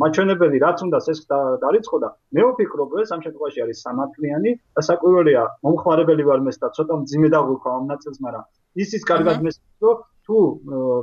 მაჩვენებელი 0.03 0.57
რაც 0.65 0.79
უნდა 0.87 0.99
ეს 1.11 1.21
დაიწყო 1.65 1.97
და 2.05 2.09
მე 2.39 2.43
ვფიქრობ 2.51 2.95
ეს 3.03 3.11
ამ 3.17 3.21
შემთხვევაში 3.27 3.59
არის 3.67 3.83
სამართლიანი 3.87 4.51
და 4.79 4.81
საკურველია 4.91 5.43
მომხმარებელი 5.67 6.23
ვარ 6.31 6.41
მეც 6.47 6.57
და 6.63 6.69
ცოტა 6.79 6.95
მძიმე 7.03 7.29
დაგვიქვა 7.35 7.71
ამ 7.81 7.85
ნაწილს 7.93 8.19
მაგრამ 8.27 8.45
ისიც 8.87 9.03
კარგად 9.11 9.37
მესწრო 9.43 9.91
რომ 9.91 10.07
თუ 10.31 10.41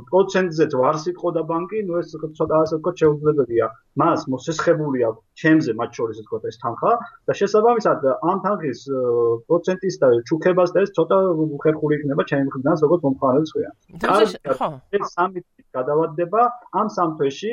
პროცენტზე 0.08 0.64
ვარ 0.80 0.96
სიტყოდა 1.04 1.42
ბანკი, 1.50 1.80
ნუ 1.88 2.00
ეს 2.00 2.14
ცოტა 2.38 2.56
ასე 2.64 2.74
ვთქვათ 2.78 2.96
შეუძლებელია. 3.02 3.66
მას 4.00 4.20
მოსესხებული 4.32 5.04
აქვს 5.08 5.22
ჩემზე 5.42 5.72
მათ 5.80 5.90
შორის 5.98 6.18
ვთქვათ 6.22 6.44
ეს 6.50 6.56
თანხა 6.62 6.92
და 7.28 7.32
შესაბამისად 7.40 8.00
ამ 8.30 8.38
თანხის 8.46 8.80
პროცენტის 9.48 9.94
და 10.02 10.08
ჩუქებას 10.30 10.70
და 10.74 10.78
ეს 10.86 10.90
ცოტა 10.96 11.18
უხერხული 11.58 11.92
იქნება 11.98 12.22
ჩემი 12.30 12.44
მხრიდან 12.48 12.74
როგორც 12.84 13.00
მომხმარებლის 13.06 13.52
ხვია. 13.52 13.70
ეს 14.96 15.04
სამი 15.16 15.40
გადავადდება 15.76 16.42
ამ 16.80 16.88
სამთვეში 16.96 17.52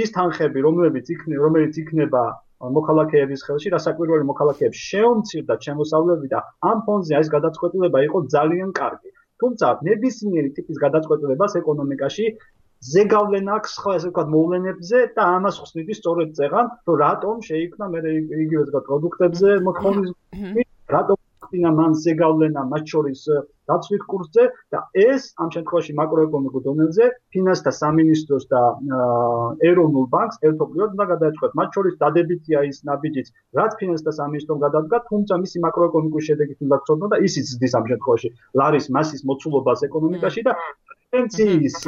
ის 0.00 0.08
თანხები, 0.16 0.58
რომლებიც 0.68 1.06
იქნება, 1.14 1.40
რომელიც 1.44 1.74
იქნება 1.84 2.22
მოქალაქეების 2.60 3.40
ხელში, 3.46 3.68
რასაკვირველი 3.76 4.24
მოქალაქეებს 4.30 4.78
შეუმცირდა 4.88 5.54
ჩემოსავლები 5.64 6.26
და 6.32 6.40
ამ 6.70 6.84
ფონზე 6.88 7.16
ეს 7.20 7.28
გადაწყვეტილება 7.34 7.98
იყო 8.08 8.18
ძალიან 8.36 8.70
კარგი. 8.80 9.10
თუმცა 9.42 9.70
ნებისმიერი 9.88 10.50
ტიპის 10.56 10.80
გადაწყვეტილებას 10.84 11.56
ეკონომიკაში 11.60 12.26
ზეგავლენა 12.90 13.56
აქვს 13.60 13.72
სხვა 13.78 13.94
ესე 13.96 14.08
ვთქვათ 14.10 14.28
მოვლენებზე 14.34 15.00
და 15.16 15.24
ამას 15.36 15.56
ხსნიდი 15.64 15.96
სწორედ 15.98 16.30
წეღან 16.38 16.70
რომ 16.90 17.00
რატომ 17.04 17.42
შეიქმნა 17.48 17.88
მე 17.94 18.00
იგივე 18.44 18.62
ვთქვათ 18.62 18.86
პროდუქტებზე 18.90 19.56
მოთხოვნის 19.66 20.10
რატომ 20.96 21.18
ხსნა 21.50 21.70
მან 21.78 21.96
ზეგავლენა 22.04 22.62
მათ 22.72 22.92
შორის 22.92 23.22
დაცვით 23.70 24.04
კურსზე 24.10 24.44
და 24.74 24.80
ეს 25.04 25.26
ამ 25.42 25.50
შემთხვევაში 25.54 25.94
მაკროეკონომიკურ 26.00 26.62
დონეზე 26.66 27.08
ფინანსთა 27.34 27.72
სამინისტროს 27.78 28.46
და 28.52 28.62
ეროვნულ 29.70 30.06
ბანკს 30.14 30.40
ერთობლივად 30.50 30.94
უნდა 30.96 31.06
გადაეჭყვათ 31.12 31.58
მათ 31.60 31.78
შორის 31.78 31.98
დადებითია 32.04 32.62
ის 32.70 32.80
ნაბიჯიც 32.90 33.32
რაც 33.60 33.76
ფინანსთა 33.82 34.16
სამინისტრომ 34.20 34.62
გადადგა 34.66 35.02
თუმცა 35.10 35.40
მისი 35.44 35.64
მაკროეკონომიკური 35.66 36.24
შედეგით 36.30 36.66
უნდა 36.68 36.80
გწოდნო 36.82 37.12
და 37.14 37.22
ისიც 37.30 37.52
ზრდის 37.52 37.76
ამ 37.80 37.92
შემთხვევაში 37.92 38.32
ლარის 38.62 38.90
მასის 38.98 39.26
მოცულობას 39.32 39.86
ეკონომიკაში 39.90 40.48
და 40.50 40.56
პენსიის 41.14 41.78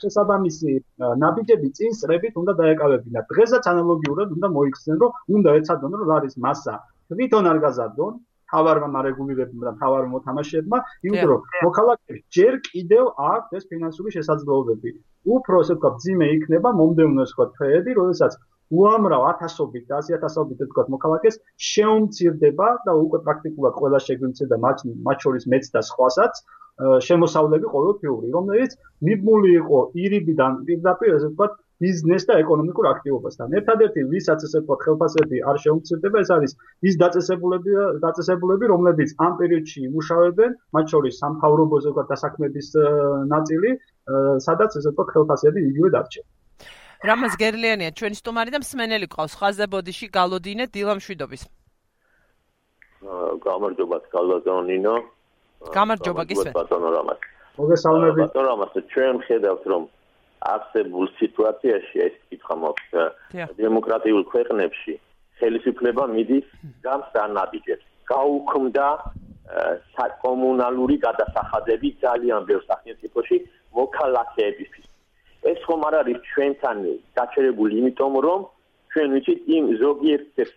შესაბამისი 0.00 0.72
ნაბიჯები 1.20 1.68
წინ 1.76 1.94
სრებით 1.98 2.34
უნდა 2.40 2.52
დაეკავებინათ. 2.60 3.24
დღესაც 3.32 3.68
ანალოგიურად 3.72 4.34
უნდა 4.36 4.48
მოიქცნენ, 4.56 4.98
რომ 5.02 5.36
უნდა 5.36 5.54
ეცადონ, 5.60 5.94
რომ 6.00 6.10
ლარის 6.12 6.36
მასა 6.46 6.74
თვითონ 7.10 7.48
არ 7.52 7.58
გაზარდონ, 7.64 8.18
თავარმა 8.52 8.88
მარეგულირებმა 8.96 9.62
და 9.68 9.72
თავარ 9.82 10.04
მოთამაშეებმა, 10.14 10.78
იმიტომ 11.06 11.30
რომ 11.32 11.40
მოქალაქეებს 11.66 12.22
ჯერ 12.36 12.54
კიდევ 12.70 13.04
აქვს 13.30 13.58
ეს 13.60 13.64
ფინანსური 13.70 14.14
შესაძლებლობები. 14.16 14.90
უფრო 15.36 15.54
ასე 15.62 15.74
ვთქვათ, 15.76 15.94
ძიმე 16.04 16.26
იქნება 16.36 16.70
მომდევნო 16.80 17.20
ასე 17.26 17.34
ვთქვათ, 17.34 17.50
თვეები, 17.56 17.90
როდესაც 18.00 18.32
უამრავ 18.70 19.22
ათასობით 19.30 19.84
და 19.90 19.94
ასიათასობით 20.00 20.58
ასე 20.60 20.68
ვთქვათ, 20.70 20.88
მოქალაქეს 20.94 21.36
შეუმცირდება 21.70 22.68
და 22.86 22.92
უკვე 23.04 23.18
პრაქტიკულად 23.26 23.74
ყველა 23.80 23.98
შეგვიმცირდა 24.06 24.56
მათ 24.64 24.78
მათ 25.06 25.18
შორის 25.26 25.44
მეც 25.52 25.64
და 25.74 25.80
სხვასაც 25.90 26.42
შემოსავლები 27.06 27.66
ყოველთვიური, 27.74 28.30
რომელიც 28.36 28.76
მიბმული 29.08 29.50
იყო 29.60 29.80
ირიბიდან 30.04 30.52
პირდაპირ 30.68 31.16
ასე 31.18 31.28
ვთქვათ, 31.32 31.52
ბიზნეს 31.80 32.22
და 32.28 32.34
ეკონომიკურ 32.44 32.86
აქტივობასთან. 32.92 33.46
ერთადერთი, 33.58 34.00
ვისაც 34.12 34.40
ესე 34.46 34.58
ვთქვათ, 34.60 34.80
ხელფასები 34.84 35.36
არ 35.50 35.56
შეუმცირდება, 35.64 36.16
ეს 36.24 36.30
არის 36.36 36.52
ის 36.88 36.94
დაწესებულები, 37.02 37.70
დაწესებულები, 38.04 38.64
რომლებიც 38.72 39.10
ამ 39.26 39.32
პერიოდში 39.40 39.78
იმუშავებენ, 39.88 40.50
მათ 40.76 40.86
შორის 40.92 41.14
სამთავრობოზე 41.22 41.88
ვთქვათ, 41.90 42.06
დასაქმების 42.12 42.68
ნაწილი, 43.32 43.70
სადაც 44.46 44.70
ესე 44.76 44.88
ვთქვათ, 44.92 45.08
ხელფასები 45.14 45.58
იგივე 45.70 45.88
დარჩება. 45.96 46.28
რამაზ 47.00 47.32
გერლიანია 47.40 47.90
ჩვენი 47.96 48.16
სტუმარი 48.20 48.50
და 48.52 48.58
მსმენელი 48.60 49.06
ყავს 49.08 49.32
ხაზზე 49.40 49.66
ბოდიში 49.72 50.06
გალოდინე 50.12 50.64
დილამშვიდობის. 50.68 51.42
გამარჯობა 53.40 53.96
გალოდონინო. 54.12 54.96
გამარჯობა 55.76 56.22
გისმენთ. 56.28 56.54
ბატონო 56.60 56.88
რამაზ. 56.96 57.18
მოგესალმებით. 57.56 58.20
ბატონო 58.20 58.48
რამაზ, 58.52 58.72
ჩვენ 58.92 59.14
ხედავთ 59.24 59.64
რომ 59.72 59.82
არსებულ 60.40 61.06
სიტუაციაში 61.20 61.96
ეს 62.06 62.14
კითხვა 62.32 62.54
მოხდა 62.64 63.02
დემოკრატიულ 63.60 64.22
ქვეყნებში 64.32 64.94
ხელისუფლება 65.40 66.04
მიდის 66.14 66.46
გამსანაბიჯებს 66.86 67.84
გაუქმდა 68.12 68.86
საკომუნალური 69.98 70.96
გადასახადები 71.04 71.88
ძალიან 72.04 72.40
ბევრ 72.48 72.62
სახელმწიფოში 72.70 73.36
მოქალაქეებისთვის. 73.78 74.86
ეს 75.50 75.60
ხომ 75.66 75.82
არ 75.88 75.94
არის 76.00 76.18
ჩვენთან 76.30 76.76
გაჩერებული 77.18 77.72
იმიტომ 77.80 78.14
რომ 78.26 78.40
ჩვენ 78.92 79.08
ვიცით 79.14 79.40
იმ 79.56 79.64
ზოგიერთ 79.82 80.26
3 80.40 80.50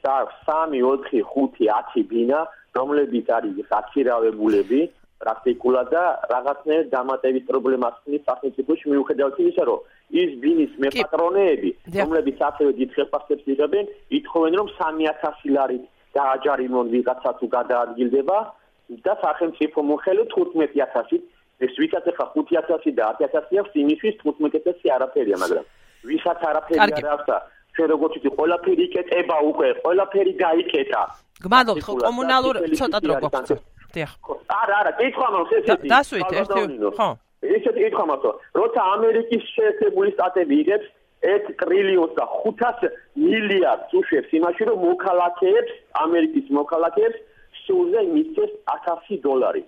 4 0.47 0.79
5 0.83 1.59
10 1.69 2.03
ბინა 2.11 2.39
რომლებიც 2.77 3.27
არის 3.37 3.55
გაქირავებულები 3.73 4.81
პრაქტიკულად 5.23 5.87
და 5.95 6.03
რაღაცნაირად 6.33 6.87
დამატებით 6.93 7.43
პრობლემას 7.49 7.95
ხნის 8.03 8.23
სახელმწიფოში 8.29 8.85
მიუხედავად 8.93 9.39
იმისა, 9.43 9.63
რომ 9.69 9.79
ის 10.23 10.29
ბინის 10.43 10.73
მეპატრონეები, 10.83 11.71
რომლებიც 11.99 12.37
ასევე 12.49 12.71
დიდ 12.79 12.89
ხელფასებს 12.97 13.45
იღებენ, 13.55 13.85
ითხოვენ 14.19 14.53
რომ 14.59 14.67
3000 14.77 15.55
ლარი 15.57 15.79
დააჯარიმონ 16.17 16.91
ვიღაცა 16.93 17.31
თუ 17.39 17.45
გადაადგილდება 17.57 18.37
და 19.05 19.13
სახელმწიფო 19.23 19.79
მოხელე 19.89 20.23
15000-ით 20.33 21.23
ეს 21.65 21.73
ვისაც 21.81 22.05
ახლა 22.11 22.25
5000 22.37 22.93
და 22.99 23.09
10000 23.21 23.61
აქვს 23.63 23.73
იმისთვის 23.83 24.15
15000 24.25 24.93
არაფერია 24.97 25.37
მაგრამ 25.43 25.65
ვისაც 26.11 26.39
არაფერი 26.51 26.79
არ 26.85 27.09
აქვს 27.15 27.27
და 27.29 27.37
ჩვენ 27.75 27.87
როგორც 27.93 28.13
ვთქვი 28.17 28.31
ყველაფერი 28.37 28.83
იკეტება 28.89 29.37
უკვე 29.51 29.67
ყველაფერი 29.83 30.33
გაიკეტა 30.43 31.03
გმადლობთ 31.45 31.85
ხო 31.87 31.93
კომუნალურ 32.05 32.55
ცოტა 32.79 32.99
დრო 33.05 33.13
გვაქვს 33.23 33.51
დიახ. 33.93 34.11
არა, 34.59 34.75
არა, 34.81 34.91
კითხვა 34.99 35.27
მაქვს 35.33 35.53
ესეთი. 35.57 35.87
დასვით 35.93 36.31
ერთი, 36.39 36.61
ხო. 36.97 37.09
ესეთი 37.55 37.79
კითხვა 37.85 38.05
მაქვს, 38.11 38.31
როცა 38.59 38.81
ამერიკის 38.95 39.43
შეერთებული 39.55 40.09
შტატები 40.15 40.55
იღებს 40.63 40.87
1 41.23 41.53
ტრილიონს 41.61 42.13
და 42.19 42.25
500 42.43 42.89
მილიარდს 43.15 43.91
უშვებს 43.99 44.31
იმაში, 44.39 44.63
რომ 44.69 44.77
მოქალაქეებს, 44.89 45.71
ამერიკის 46.03 46.47
მოქალაქეებს 46.59 47.19
სულზე 47.63 48.01
მისცეს 48.13 48.51
1000 48.75 49.21
დოლარი. 49.23 49.63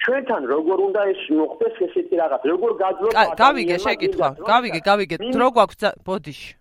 ჩვენთან 0.00 0.42
როგორ 0.54 0.78
უნდა 0.88 1.00
ეს 1.12 1.20
მოხდეს 1.38 1.74
ესეთი 1.86 2.14
რაღაც? 2.22 2.42
როგორ 2.52 2.70
გაძლო? 2.82 3.08
გავიგე 3.36 3.76
შეკითხვა, 3.84 4.28
გავიგე, 4.52 4.80
გავიგე. 4.90 5.16
დრო 5.34 5.48
გვაქვს 5.56 5.82
ბოდიში. 6.06 6.59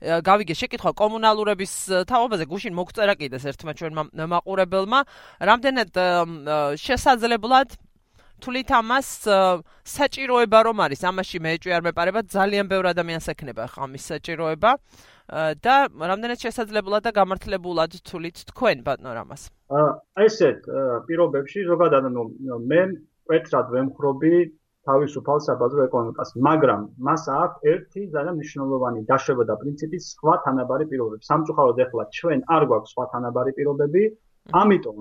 გავიგე 0.00 0.54
შეკითხვა 0.56 0.92
კომუნალურების 0.96 1.72
თაობაზე 2.08 2.44
გუშინ 2.48 2.74
მოგწერა 2.76 3.14
კიდეს 3.20 3.44
ერთმა 3.52 3.72
ჩვენმა 3.76 4.02
მაყურებელმა. 4.32 5.00
რამდენად 5.44 5.90
შესაძლებლად 6.80 7.76
თulit 8.40 8.70
ამას 8.72 9.08
საჭიროება 9.84 10.58
რომ 10.64 10.78
არის? 10.88 11.00
ამაში 11.04 11.38
მეჭვი 11.44 11.70
არ 11.76 11.82
მეპარება 11.92 12.20
ძალიან 12.24 12.66
ბევრ 12.72 12.96
ადამიანს 12.96 13.28
ექნება 13.36 13.68
ხა 13.68 13.84
ამის 13.84 14.04
საჭიროება. 14.08 14.70
და 15.30 15.74
რამდენად 15.94 16.38
შესაძლებლად 16.42 17.02
და 17.06 17.10
გამართლებულად 17.14 17.92
თulit 18.02 18.36
თქვენ 18.50 18.82
ბატონო 18.82 19.12
რამას? 19.14 19.52
აი 19.70 20.26
ესეთ 20.26 20.60
პირობებში 21.06 21.60
ზოგადად 21.70 22.08
ანუ 22.10 22.24
მე 22.66 22.80
პეტრად 23.30 23.66
ვემხრობი 23.70 24.34
თავისუფალ 24.90 25.38
საბაზრო 25.46 25.86
ეკონომიკას, 25.88 26.34
მაგრამ 26.48 26.82
მას 27.06 27.22
აქვს 27.38 27.70
ერთი 27.72 28.02
ძალიან 28.16 28.34
მნიშვნელოვანი 28.40 29.00
დაშვება 29.10 29.44
და 29.50 29.54
პრინციპი 29.62 29.98
სხვა 30.10 30.34
თანაბარი 30.48 30.84
პირობები. 30.90 31.22
სამწუხაროდ 31.30 31.78
ახლა 31.86 32.04
ჩვენ 32.18 32.40
არ 32.56 32.62
გვაქვს 32.70 32.92
სხვა 32.94 33.04
თანაბარი 33.14 33.52
პირობები, 33.60 34.02
ამიტომ 34.62 34.98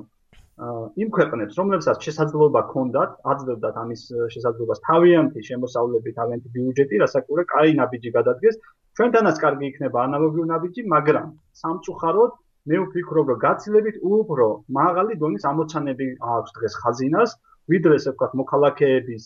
იმ 0.60 1.10
ქვეყნებს, 1.16 1.54
რომლებსაც 1.60 2.04
შესაძლებლობა 2.04 2.62
ჰქონდათ, 2.68 3.12
აძლევდათ 3.32 3.76
ამის 3.80 4.02
შესაძლებლობას 4.34 4.82
თავიანთი 4.88 5.42
შემოსავლები, 5.50 6.10
თავიანთი 6.20 6.50
ბიუჯეტი, 6.56 6.96
რასაკურე 7.04 7.44
კაი 7.54 7.72
ნაბიჯი 7.80 8.12
გადადგეს, 8.18 8.60
ჩვენთანაც 9.00 9.40
კარგი 9.40 9.66
იქნება 9.72 9.98
ანალოგიური 10.08 10.50
ნაბიჯი, 10.52 10.82
მაგრამ 10.96 11.28
სამწუხაროდ 11.64 12.32
მე 12.70 12.78
ვფიქრობ, 12.84 13.26
რომ 13.32 13.40
გაცილებით 13.46 13.96
უფრო 14.04 14.48
მაღალი 14.80 15.14
დონის 15.24 15.44
ამოცანები 15.52 16.08
აქვს 16.36 16.52
დღეს 16.60 16.74
ხაზინას, 16.84 17.32
ვიდრე 17.70 17.98
ესე 18.00 18.12
ვქოთ 18.16 18.32
მოქალაქეების 18.40 19.26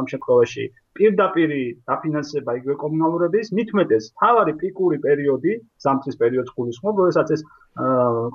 ამ 0.00 0.06
შემთხვევაში 0.12 0.64
პირდაპირი 0.98 1.62
დაფინანსება 1.90 2.56
იგივე 2.58 2.76
კომუნალურების 2.82 3.52
მithumetes 3.58 4.10
თავარი 4.22 4.54
პიკური 4.62 4.98
პერიოდი 5.06 5.52
სამწის 5.86 6.18
პერიოდს 6.22 6.54
გულისხმობ 6.58 7.02
როდესაც 7.02 7.34
ეს 7.36 7.44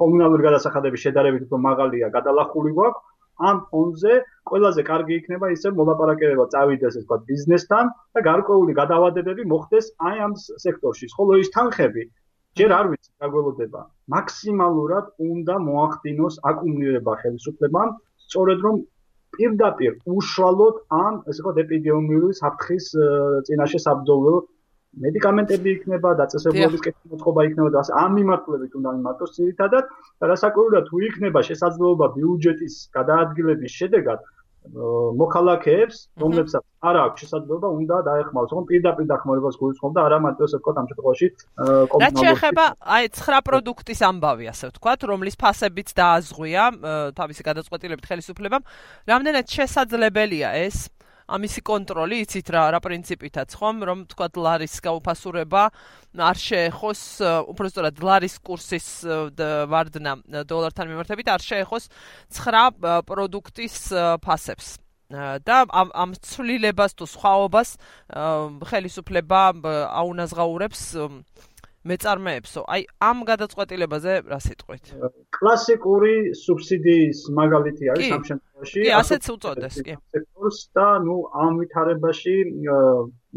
კომუნალური 0.01 0.47
გადასახადების 0.47 1.03
შედარებით 1.05 1.47
უფრო 1.47 1.59
მაღალია 1.67 2.11
გადალახული 2.17 2.71
გვაქვს 2.77 3.09
ამ 3.49 3.59
ფონზე 3.71 4.15
ყველაზე 4.49 4.81
კარგი 4.89 5.13
იქნება 5.19 5.49
ისე 5.55 5.71
მოლაპარაკება 5.77 6.45
წავიდეს 6.53 6.97
ეს 6.99 7.05
ვქოთ 7.07 7.21
ბიზნესთან 7.31 7.91
და 8.15 8.23
გარკვეული 8.29 8.75
გადავადებები 8.81 9.45
მოხდეს 9.53 9.91
აი 10.09 10.25
ამ 10.27 10.33
სექტორში 10.65 11.09
ხოლო 11.15 11.39
ის 11.43 11.49
თანხები 11.55 12.03
ჯერ 12.59 12.71
არ 12.77 12.87
ვიცი 12.91 13.11
გაგველოდება 13.23 13.81
მაქსიმალურად 14.15 15.05
უნდა 15.31 15.55
მოახდინოს 15.67 16.39
აკუმულირება 16.51 17.13
ხელისუფლებამ 17.21 17.93
სწორედ 18.27 18.65
რომ 18.67 18.81
პირდაპირ 19.37 19.93
უშუალოდ 20.17 20.81
ამ 21.01 21.19
ესე 21.31 21.39
ვთქვათ 21.39 21.61
ეპიდემიური 21.63 22.33
საფრთხის 22.41 22.87
წინაშე 23.49 23.79
საბრძოლო 23.85 24.35
მედიკამენტები 25.05 25.71
იქნება 25.77 26.09
დაწესებულების 26.19 26.81
კეთილი 26.85 27.11
მოწყობა 27.15 27.45
იქნება 27.49 27.69
და 27.75 27.83
ამ 28.03 28.11
მიმართულებით 28.19 28.73
უნდა 28.79 28.91
მიმართოს 28.97 29.35
ძირითადად 29.37 29.85
და 30.19 30.29
რასაკვირველია 30.31 30.81
თუ 30.89 31.03
იქნება 31.07 31.43
შესაძლებლობა 31.49 32.07
ბიუჯეტის 32.17 32.75
გადაადგილების 32.97 33.77
შედეგად 33.81 34.27
მოქალაქეებს, 34.61 35.97
რომლებსაც 36.21 36.63
არ 36.85 36.95
აქვს 37.01 37.21
შესაძლებლობა, 37.21 37.67
უნდა 37.81 37.95
დაეხმაროს, 38.07 38.51
რომ 38.53 38.63
პირდაპირ 38.69 39.05
დახმარებას 39.09 39.55
გულისხმობ 39.57 39.91
და 39.97 40.01
არა 40.05 40.17
მარტო 40.21 40.41
ესე 40.45 40.57
ვთქვათ 40.61 40.77
ამ 40.81 40.85
შემთხვევაში 40.91 41.27
კომუნალური. 41.57 42.01
რაც 42.05 42.15
შეეხება 42.21 42.65
აი 42.95 43.03
9 43.09 43.41
პროდუქტის 43.41 43.99
ამბავი, 44.05 44.45
ასე 44.53 44.65
ვთქვათ, 44.69 44.99
რომლის 45.11 45.35
ფასებიც 45.41 45.89
დააზღვია 45.97 46.63
თავისი 47.17 47.41
გადაწყვეტილებით 47.49 48.05
ხელისუფლებამ, 48.05 48.63
რამდენად 49.09 49.45
შესაძლებელია 49.49 50.49
ეს 50.61 50.77
ამისი 51.31 51.61
კონტროლი, 51.63 52.19
იცით 52.25 52.51
რა, 52.51 52.63
რა 52.75 52.79
პრინციპითაც 52.83 53.55
ხომ, 53.55 53.77
რომ 53.87 53.99
თქვა 54.11 54.27
ლარის 54.35 54.75
გაუფასურება 54.83 55.63
არ 56.19 56.37
შეეხოს, 56.43 57.01
უბრალოდ 57.55 58.03
ლარის 58.03 58.35
კურსის 58.43 58.87
ვარდნა 59.71 60.13
დოლართან 60.45 60.91
მიმართებით 60.91 61.27
არ 61.31 61.41
შეეხოს 61.47 61.89
9 62.35 63.03
პროდუქტის 63.07 63.75
ფასებს. 64.21 64.77
და 65.11 65.67
ამ 65.67 65.91
ამ 65.91 66.15
ცვლილებას 66.23 66.95
თუ 66.95 67.03
სხვაობას 67.03 67.69
ხელისუფლება 68.69 69.41
აუნაზღაურებს 69.91 70.81
მეწარმეებსო. 71.89 72.61
აი 72.69 72.81
ამ 73.09 73.17
გადაწყვეტილებაზე 73.25 74.13
რა 74.31 74.39
სიტყვით? 74.45 74.85
კლასიკური 75.37 76.13
სუბსიდიის 76.37 77.19
მაგალითი 77.39 77.85
არის 77.93 78.11
ამ 78.17 78.23
შემთხვევაში. 78.29 78.79
კი, 78.85 78.89
ასეც 79.01 79.23
უწოდეს, 79.33 79.75
კი. 79.85 79.93
სექტორს 80.13 80.59
და 80.77 80.87
ნუ 81.07 81.17
ამ 81.45 81.53
ვითარებაში 81.61 82.35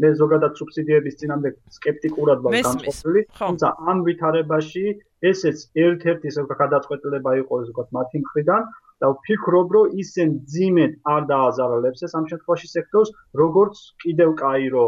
მე 0.01 0.09
ზოგადად 0.21 0.53
სუბსიდიების 0.59 1.15
წინამდე 1.19 1.49
скептикურად 1.77 2.39
ვარ 2.45 2.51
განწყობილი, 2.69 3.21
თუმცა 3.41 3.67
ამ 3.89 3.97
ვითარებაში 4.05 4.85
ესეც 5.25 5.57
ერთ-ერთი 5.85 6.29
ზოგადად 6.37 6.61
გადაწყვეტილება 6.63 7.31
იყო 7.41 7.55
ზოგადად 7.69 7.89
მათი 7.97 8.17
მხრიდან, 8.25 8.61
და 9.03 9.07
ვფიქრობ, 9.15 9.67
რომ 9.75 9.95
ისენ 10.03 10.29
ძიმედ 10.53 10.93
არ 11.15 11.21
დააზარალებს 11.31 12.05
ეს 12.07 12.13
ამ 12.19 12.29
შემთხვევაში 12.31 12.67
სექტორს, 12.75 13.09
როგორც 13.41 13.81
კიდევ 14.05 14.29
კაირო 14.43 14.85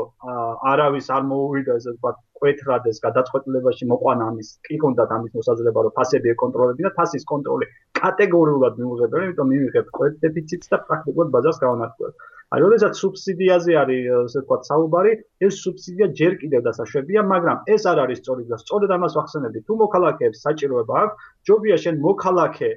არავის 0.72 1.08
არ 1.18 1.24
მოუვიდა 1.32 1.78
ესე 1.82 1.92
ვთქვათ 1.96 2.18
კვეთრად 2.38 2.88
ეს 2.92 3.02
გადაწყვეტილებაში 3.04 3.90
მოყვანა 3.92 4.30
ამის 4.32 4.50
კი 4.68 4.78
კონდათ 4.84 5.14
ამის 5.18 5.36
მოსაძლება 5.40 5.84
რომ 5.88 5.94
ფასები 5.98 6.34
ეკონტროლებინა 6.36 6.92
ფასის 6.98 7.28
კონტროლი 7.32 7.70
კატეგორიულად 8.00 8.82
მიუღებელი 8.82 9.30
იმიტომ 9.30 9.52
მივიღებ 9.54 9.94
კვეთ 9.98 10.20
დეფიციტს 10.26 10.74
და 10.74 10.82
პრაქტიკულად 10.90 11.32
ბაზარს 11.36 11.62
გავანადგურებ 11.66 12.28
აი 12.56 12.62
როდესაც 12.64 13.00
სუბსიდიაზე 13.02 13.74
არის 13.82 14.04
ესე 14.18 14.42
ვთქვათ 14.42 14.68
საუბარი 14.70 15.10
ეს 15.48 15.58
სუბსიდია 15.64 16.08
ჯერ 16.20 16.38
კიდევ 16.44 16.62
დასაშვებია 16.68 17.24
მაგრამ 17.32 17.58
ეს 17.76 17.88
არ 17.92 18.00
არის 18.04 18.22
სწორი 18.24 18.46
და 18.52 18.60
სწორედ 18.62 18.94
ამას 18.98 19.18
ვახსენებდი. 19.20 19.60
თუ 19.68 19.74
მოქალაქეებს 19.82 20.44
საჭიროება 20.46 21.02
აქვს 21.02 21.34
ჯობია 21.50 21.78
შენ 21.84 22.00
მოქალაქე 22.08 22.70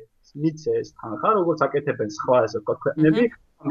მიცე 0.44 0.72
ეს 0.80 0.88
თანხა 1.00 1.30
როგორც 1.38 1.62
აკეთებენ 1.66 2.10
სხვა 2.16 2.36
ესე 2.46 2.58
ვთქვათ 2.60 2.78
ქვეყნები 2.84 3.24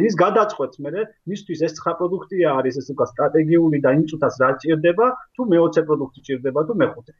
ის 0.08 0.16
გადაწყვეტს 0.22 0.82
მე 0.86 1.04
მისთვის 1.32 1.62
ეს 1.68 1.74
ცხა 1.80 1.94
პროდუქტია 2.00 2.50
არის 2.62 2.80
ესე 2.82 2.92
ვთქვათ 2.94 3.12
სტრატეგიული 3.14 3.80
და 3.86 3.94
იმ 3.98 4.04
წუთას 4.12 4.36
რა 4.44 4.50
ჭირდება 4.64 5.08
თუ 5.36 5.42
მეოცე 5.54 5.82
პროდუქტი 5.90 6.20
ჭირდება 6.30 6.60
თუ 6.70 6.74
მეხუთე. 6.82 7.14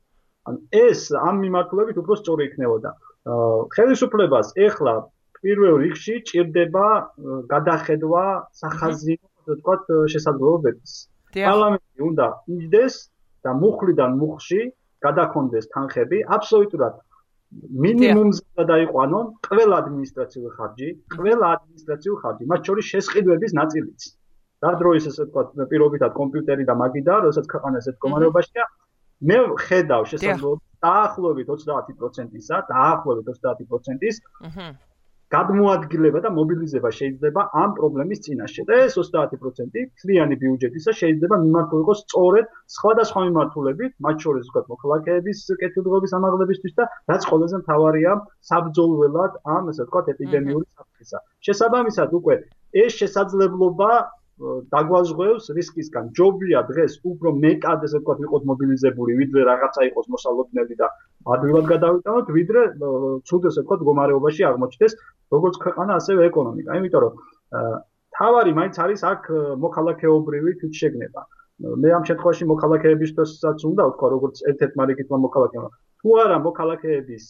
ანუ 0.50 0.60
ეს 0.86 1.02
ამ 1.30 1.36
მიმართულებით 1.46 1.98
უფრო 2.02 2.14
სწორი 2.22 2.44
იქნებოდა 2.50 2.92
ხელისუფლებას 3.76 4.48
ეხლა 4.66 4.94
პირველ 5.40 5.76
რიგში 5.84 6.16
ჭირდება 6.30 6.86
გადახედვა 7.54 8.24
სახაზინო 8.62 9.26
ასე 9.40 9.52
ვთქვათ 9.56 9.84
შესაძლებლობების. 10.14 10.92
პარლამენტი 11.36 12.02
უნდა 12.10 12.28
იძდეს 12.56 12.96
და 13.46 13.52
მუხლიდან 13.62 14.12
მუხში 14.22 14.62
გადაქონდეს 15.06 15.66
თანხები 15.74 16.18
აბსოლუტურად 16.36 16.96
მინიმუმზე 17.84 18.44
გადაიყვანონ 18.60 19.30
ყველა 19.50 19.78
ადმინისტრაციული 19.82 20.50
ხარჯი, 20.58 20.90
ყველა 21.16 21.46
ადმინისტრაციული 21.56 22.22
ხარჯი, 22.24 22.50
მათ 22.52 22.62
შორის 22.70 22.90
შესყიდვების 22.94 23.56
ნაწილიც. 23.60 24.10
რა 24.66 24.72
დროის 24.82 25.06
ესე 25.10 25.24
ვთქვათ, 25.26 25.48
პირობითად 25.72 26.12
კომპიუტერი 26.20 26.64
და 26.70 26.76
მაგიდა, 26.84 27.14
როდესაც 27.26 27.46
ქვეყანა 27.54 27.82
ესეთ 27.82 27.98
კომარებაშია, 28.06 28.66
მე 29.30 29.38
ხედავ 29.66 30.04
შესაძლებლობას 30.12 30.70
დაახლოებით 30.86 31.48
30%-ისა, 31.54 32.58
დაახლოებით 32.70 33.42
30%-ის. 33.46 34.22
გადმოადგილება 35.34 36.20
და 36.26 36.30
მობილიზება 36.34 36.90
შეიძლება 37.00 37.42
ამ 37.64 37.74
პრობლემის 37.80 38.22
წინაშე 38.26 38.64
და 38.70 38.80
ეს 38.86 38.96
30% 38.98 39.84
ფლიანი 40.02 40.36
ბიუჯეტისა 40.44 40.94
შეიძლება 41.02 41.36
მიმართულიყოს 41.46 42.02
სწორედ 42.06 42.46
სხვადასხვა 42.76 43.22
მიმართულებით, 43.28 43.92
მათ 44.06 44.26
შორის 44.26 44.50
ვთქვათ 44.50 44.72
მოქალაქეების 44.74 45.44
კეთილდღეობის 45.62 46.16
ამაღლებისთვის 46.20 46.74
და 46.82 46.90
რაც 47.14 47.30
ყველაზე 47.30 47.62
მთავარია, 47.62 48.12
საბრძოლველად 48.50 49.32
ამ 49.58 49.70
ესე 49.74 49.84
ვთქვათ 49.86 50.14
ეპიდემიური 50.16 50.66
საფრთხისა. 50.66 51.18
შესაბამისად 51.46 52.10
უკვე 52.20 52.36
ეს 52.84 52.92
შესაძლებლობა 53.02 53.92
დაგვაზღვევს 54.40 55.46
რისკისგან. 55.58 56.12
ჯობია 56.16 56.60
დღეს 56.72 56.94
უფრო 57.04 57.30
მეტად 57.44 57.84
ესე 57.88 58.00
ვთქვათ 58.00 58.20
იყოს 58.26 58.44
მობილიზებული, 58.52 59.18
ვიდრე 59.22 59.42
რაღაცა 59.52 59.82
იყოს 59.90 60.08
მოსალოდნელი 60.16 60.76
და 60.80 60.88
ადვილად 61.36 61.66
გადავიტანოთ, 61.74 62.28
ვიდრე 62.38 62.62
ცუდ 63.28 63.44
ესე 63.52 63.62
ვთქვათ 63.64 63.84
მდგომარეობაში 63.84 64.42
აღმოჩნდეს 64.50 64.94
როგორც 65.36 65.56
ქვეყანა, 65.64 65.92
ასევე 66.00 66.22
ეკონომიკა. 66.32 66.78
იმიტომ 66.80 67.02
რომ 67.04 67.14
თავარი 68.20 68.52
მაინც 68.60 68.76
არის 68.84 69.02
აქ 69.12 69.24
მოქალაქეობრივი 69.66 70.52
თვითშეგნება. 70.64 71.22
მე 71.60 71.90
ამ 72.00 72.04
შემთხვევაში 72.08 72.46
მოქალაქეებისთვისაც 72.54 73.60
უნდა 73.70 73.84
ვთქვა, 73.92 74.08
როგორც 74.16 74.36
ერთ-ერთ 74.50 74.74
მარიკიტმა 74.80 75.18
მოქალაქემა. 75.28 75.68
თუ 76.00 76.10
არა 76.24 76.38
მოქალაქეების 76.48 77.24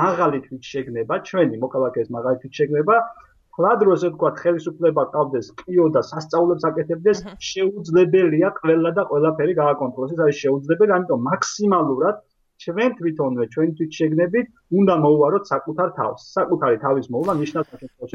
მაღალი 0.00 0.38
თვითშეგნება, 0.46 1.14
ჩვენი 1.28 1.56
მოქალაქეების 1.64 2.10
მაღალი 2.16 2.36
თვითშეგნება 2.42 2.96
ხლად 3.56 3.82
როზე 3.88 4.08
თქვა 4.14 4.30
ხელისუფლება 4.40 5.02
ყავდეს 5.16 5.46
კიო 5.60 5.86
და 5.96 6.02
სასწაულებს 6.10 6.64
აკეთებდეს 6.70 7.22
შეუძლებელია 7.50 8.48
ყველა 8.60 8.90
და 8.98 9.02
ყველაფერი 9.10 9.54
გააკონტროლოს. 9.60 10.12
ეს 10.12 10.20
არის 10.24 10.40
შეუძლებელი 10.44 10.92
ამიტომ 10.96 11.20
მაქსიმალურად 11.30 12.16
ჩვენ 12.64 12.90
თვითონვე 12.98 13.44
ჩვენ 13.52 13.70
თვით 13.76 13.92
შეგნებით 14.00 14.46
უნდა 14.80 14.94
მოუვაროთ 15.04 15.44
საკუთარ 15.52 15.88
თავს. 15.98 16.20
საკუთარი 16.36 16.76
თავის 16.84 17.06
მოულა 17.12 17.32
ნიშნავს 17.40 17.68
საქართველოს 17.72 18.10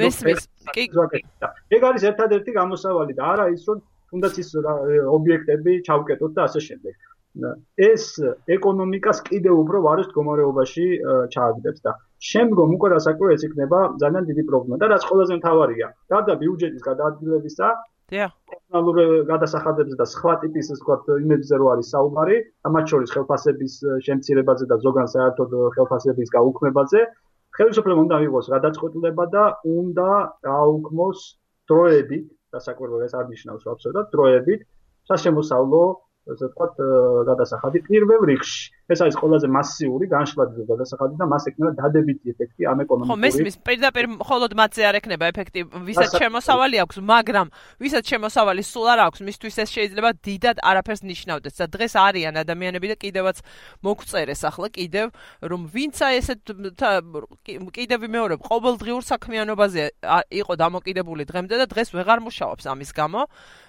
ეგ 1.78 1.82
არის 1.90 2.04
ერთადერთი 2.12 2.52
გამოსავალი 2.60 3.14
და 3.18 3.24
არა 3.34 3.46
ის 3.56 3.64
რომ 3.70 3.78
თუნდაც 4.12 4.34
ის 4.44 4.50
ობიექტები 5.18 5.72
ჩავკეტოთ 5.88 6.32
და 6.38 6.42
ასე 6.50 6.60
შემდეგ. 6.68 6.96
ეს 7.90 8.06
ეკონომიკას 8.58 9.18
კიდევ 9.30 9.54
უფრო 9.64 9.78
ვარეს 9.88 10.08
მდგომარეობაში 10.12 10.86
ჩააგდებს 11.34 11.80
და 11.86 11.92
შემდგომ 12.22 12.74
უკვე 12.78 12.90
რასაკვირველს 12.94 13.44
იქნება 13.48 13.80
ძალიან 14.02 14.26
დიდი 14.30 14.44
პრობლემა 14.50 14.78
და 14.82 14.88
რაც 14.94 15.04
ყველაზე 15.10 15.38
მთავარია, 15.42 15.88
გარდა 16.14 16.34
ბიუჯეტის 16.42 16.84
გადაადგილებისა, 16.90 17.68
დიახ, 18.12 18.32
ტექნოლოგიურ 18.52 19.24
გადასახადებზე 19.32 19.96
და 20.02 20.06
სხვა 20.14 20.34
ტიპის 20.44 20.70
ასე 20.72 20.78
ვთქვათ 20.82 21.10
იმებზე 21.26 21.56
რო 21.62 21.68
არის 21.74 21.88
საუბარი, 21.96 22.38
ამათ 22.70 22.86
შორის 22.92 23.14
ხელფასების 23.16 23.74
შემცირებაზე 24.08 24.66
და 24.72 24.76
ზოგან 24.86 25.08
საერთოდ 25.16 25.50
ხელფასების 25.78 26.30
გაუქმებაზე, 26.38 27.00
ხელისუფლებამ 27.58 28.04
უნდა 28.06 28.16
მიიღოს 28.22 28.48
გადაწყვეტილება 28.56 29.26
და 29.36 29.44
უნდა 29.78 30.10
გააუქმოს 30.50 31.20
დროებით, 31.72 32.26
რასაკვირველს 32.56 33.14
არ 33.18 33.26
ნიშნავს 33.34 33.64
აბსოლუტურად 33.74 34.08
დროებით 34.14 34.62
სასემოსავლო 35.10 35.84
ასე 36.32 36.48
ვთქვათ, 36.48 36.76
გადასახადი 37.28 37.80
პირველ 37.88 38.26
რიგში. 38.30 38.60
ეს 38.90 39.00
არის 39.04 39.16
ყველაზე 39.22 39.48
მასიური 39.48 40.06
განშტოებრივი 40.12 40.66
გადასახადი 40.72 41.16
და 41.22 41.26
მას 41.32 41.44
ექნება 41.52 41.72
დადებითი 41.80 42.26
ეფექტი 42.34 42.62
ამ 42.72 42.78
ეკონომიკური. 42.84 43.10
ხო, 43.12 43.18
მესმის, 43.24 43.56
პირდაპირ 43.68 44.06
მხოლოდ 44.18 44.52
მათზე 44.58 44.82
არ 44.90 44.96
ექნება 45.00 45.26
ეფექტი, 45.32 45.60
ვისაც 45.86 46.12
შემოსავალი 46.18 46.78
აქვს, 46.84 46.98
მაგრამ 47.12 47.48
ვისაც 47.84 48.04
შემოსავალი 48.12 48.64
სულ 48.66 48.88
არ 48.92 49.00
აქვს, 49.06 49.20
მისთვის 49.28 49.56
ეს 49.64 49.70
შეიძლება 49.76 50.10
დიდად 50.26 50.58
არაფერს 50.60 51.02
ნიშნავდეს 51.12 51.56
და 51.62 51.66
დღეს 51.76 51.94
არიან 52.02 52.36
ადამიანები 52.42 52.88
და 52.92 52.96
კიდევაც 53.00 53.38
მოგწერეს 53.86 54.42
ახლა 54.50 54.68
კიდევ, 54.76 55.08
რომ 55.46 55.62
ვინცა 55.72 56.06
ესეთ 56.20 56.42
კიდევ 57.78 58.00
მეორე 58.12 58.36
ყოველდღიურ 58.42 59.04
საქმიანობაზე 59.08 59.84
იყო 60.42 60.54
დამოკიდებული 60.58 61.24
დღემდე 61.30 61.56
და 61.62 61.66
დღეს 61.70 61.94
ვეღარ 61.96 62.20
მუშაობს 62.28 62.64
ამის 62.72 62.92
გამო 62.92 63.22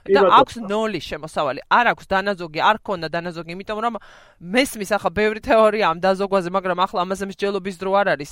და 0.02 0.20
აქვს 0.40 0.54
ნოლი 0.66 0.98
შემოსავალი. 0.98 1.60
არ 1.70 1.86
აქვს 1.94 2.06
დანაზოგი, 2.10 2.58
არ 2.58 2.76
ქონდა 2.82 3.08
დანაზოგი, 3.12 3.50
იმიტომ 3.54 3.78
რომ 3.86 3.94
მესმის 4.42 4.90
ახლა 5.02 5.10
ბევრი 5.18 5.40
თეორია 5.42 5.90
ამ 5.90 5.98
დაზოგვაზე, 5.98 6.48
მაგრამ 6.54 6.78
ახლა 6.86 6.98
ამაზე 7.02 7.24
მსჯელობის 7.26 7.76
დრო 7.82 7.90
არ 7.98 8.08
არის. 8.14 8.30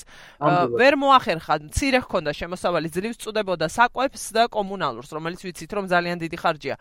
ვერ 0.79 0.95
მოახერხა, 1.03 1.55
მცირე 1.67 1.99
ჰქონდა 2.07 2.31
შემოსავალი, 2.31 2.89
ძლივს 2.95 3.19
წუდებოდა 3.19 3.67
საკვებს 3.67 4.23
და 4.31 4.47
კომუნალურს, 4.55 5.11
რომელიც 5.11 5.41
ვიცით 5.43 5.71
რომ 5.75 5.85
ძალიან 5.91 6.17
დიდი 6.23 6.37
ხარჯია. 6.39 6.77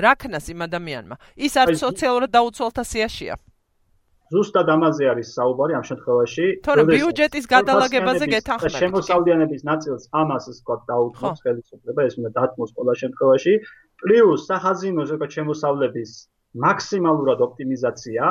რა 0.00 0.12
ქნას 0.18 0.46
იმ 0.50 0.60
ადამიანმა? 0.66 1.16
ის 1.46 1.54
არის 1.54 1.78
სოციალურად 1.78 2.30
დაუცველთა 2.34 2.82
სიაშია. 2.82 3.34
ზუსტად 4.30 4.68
ამაზე 4.70 5.04
არის 5.10 5.28
საუბარი 5.34 5.72
ამ 5.74 5.84
შემთხვევაში. 5.90 6.44
თორემ 6.62 6.86
ბიუჯეტის 6.86 7.44
გადალაგებაზე 7.50 8.24
გეთანხმებით. 8.34 8.78
შემოსავლიანების 8.82 9.62
ნაწილს 9.70 10.02
ამას 10.22 10.44
ისე 10.54 10.74
დაუთმოს 10.90 11.38
ხელისუფლება, 11.44 12.00
ეს 12.06 12.14
უნდა 12.18 12.30
დათმოს 12.38 12.70
ყველა 12.76 12.94
შემთხვევაში. 13.02 13.52
პლუს 14.00 14.40
სახაზინო 14.50 15.02
ზოგადად 15.10 15.30
შემოსავლების 15.34 16.10
მაქსიმალურად 16.62 17.38
ოპტიმიზაცია 17.46 18.22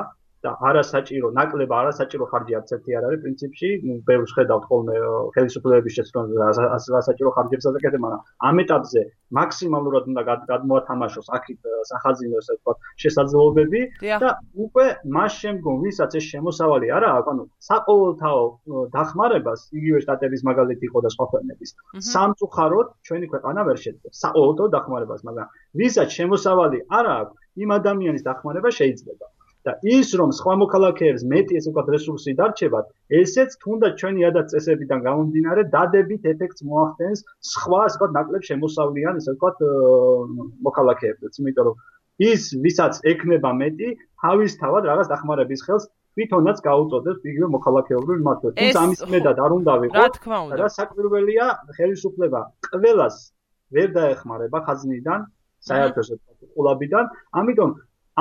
და 0.45 0.51
არასაჭირო 0.69 1.29
ნაკლება 1.35 1.75
არასაჭირო 1.83 2.25
ხარჯი 2.31 2.53
არც 2.59 2.69
ერთი 2.75 2.91
არ 2.97 3.03
არის 3.07 3.19
პრინციპში. 3.23 3.69
ბევრს 4.09 4.31
ხედავთ 4.37 4.63
ხოლმე 4.69 4.95
ხელისუფლებების 5.35 5.93
შეცდომაზე 5.97 6.67
არასაჭირო 6.75 7.31
ხარჯებს 7.35 7.65
აკეთებ 7.69 8.01
მაგრამ 8.05 8.21
ამ 8.49 8.55
ეტაპზე 8.63 9.01
მაქსიმალურად 9.39 10.03
უნდა 10.11 10.21
გადმოათამაშოს 10.51 11.27
აქეთ 11.37 11.59
სახაზინო 11.91 12.35
ესე 12.41 12.53
ვთქვათ 12.55 12.77
შესაძლებლობები 13.03 13.81
და 14.23 14.29
უკვე 14.65 14.85
მას 15.17 15.31
შემდგომ 15.43 15.75
ვისაც 15.85 16.15
ეს 16.19 16.25
შემოსავალი 16.33 16.87
არა 16.97 17.09
აქვს 17.19 17.31
ანუ 17.33 17.43
საყოველთაო 17.69 18.43
დახმარებას 18.95 19.59
იგივე 19.79 19.99
შტატების 20.05 20.41
მაგალითი 20.49 20.85
იყო 20.89 20.99
და 21.05 21.09
სხვა 21.15 21.25
ქვეყნების 21.33 21.69
სამწუხაროდ 22.13 22.87
ჩვენი 23.09 23.27
ქვეყანა 23.33 23.61
ვერ 23.69 23.77
შეძლებს. 23.85 24.15
საყოველთაო 24.23 24.67
დახმარებას 24.77 25.21
მაგრამ 25.27 25.47
ვისაც 25.83 26.09
შემოსავალი 26.19 26.79
არა 26.99 27.13
აქვს 27.23 27.35
იმ 27.63 27.69
ადამიანის 27.79 28.23
დახმარება 28.29 28.69
შეიძლება 28.79 29.25
და 29.69 29.75
ის 29.95 30.09
რომ 30.19 30.33
სხვა 30.39 30.53
მოქალაქეებს 30.63 31.23
მეტი 31.33 31.59
ესე 31.59 31.69
ვთქვათ 31.69 31.91
რესურსი 31.95 32.33
დარჩებათ, 32.41 32.85
ესეც 33.21 33.55
თუნდაც 33.61 33.93
ჩვენი 34.01 34.25
ადათ 34.29 34.51
წესებიდან 34.53 34.99
გამომდინარე 35.05 35.61
დადებით 35.75 36.25
ეფექტს 36.33 36.65
მოახდენს 36.65 37.23
სხვა 37.53 37.79
ესე 37.85 37.95
ვთქვათ 37.95 38.17
ნაკლებ 38.17 38.43
შემოსავლიან 38.49 39.21
ესე 39.21 39.31
ვთქვათ 39.37 39.57
მოქალაქეებს, 40.67 41.39
იმიტომ 41.39 41.69
რომ 41.69 41.75
ის 42.19 42.43
ვისაც 42.63 42.99
ეკნება 43.07 43.51
მეტი, 43.55 43.89
თავისთავად 44.23 44.83
რაღაც 44.91 45.07
დახმარების 45.13 45.61
ხელს 45.67 45.87
თვითონაც 46.19 46.57
გაუწოდებს 46.67 47.21
იგივე 47.31 47.47
მოქალაქეობრივ 47.55 48.23
მართლობას. 48.27 48.55
თუმცა 48.59 48.79
ამის 48.83 49.01
მედად 49.13 49.37
არ 49.45 49.51
უნდა 49.59 49.73
ვიყო. 49.83 49.93
რა 50.59 50.67
საკვირველია 50.75 51.45
ხელისუფლება 51.77 52.41
ყველას 52.67 53.15
ვერ 53.75 53.89
დაეხმარება 53.95 54.57
ხაზნიდან, 54.67 55.19
საერთო 55.69 55.99
ესე 56.03 56.13
ვთქვათ, 56.17 56.39
ყოლაბიდან, 56.57 57.05
ამიტომ 57.39 57.71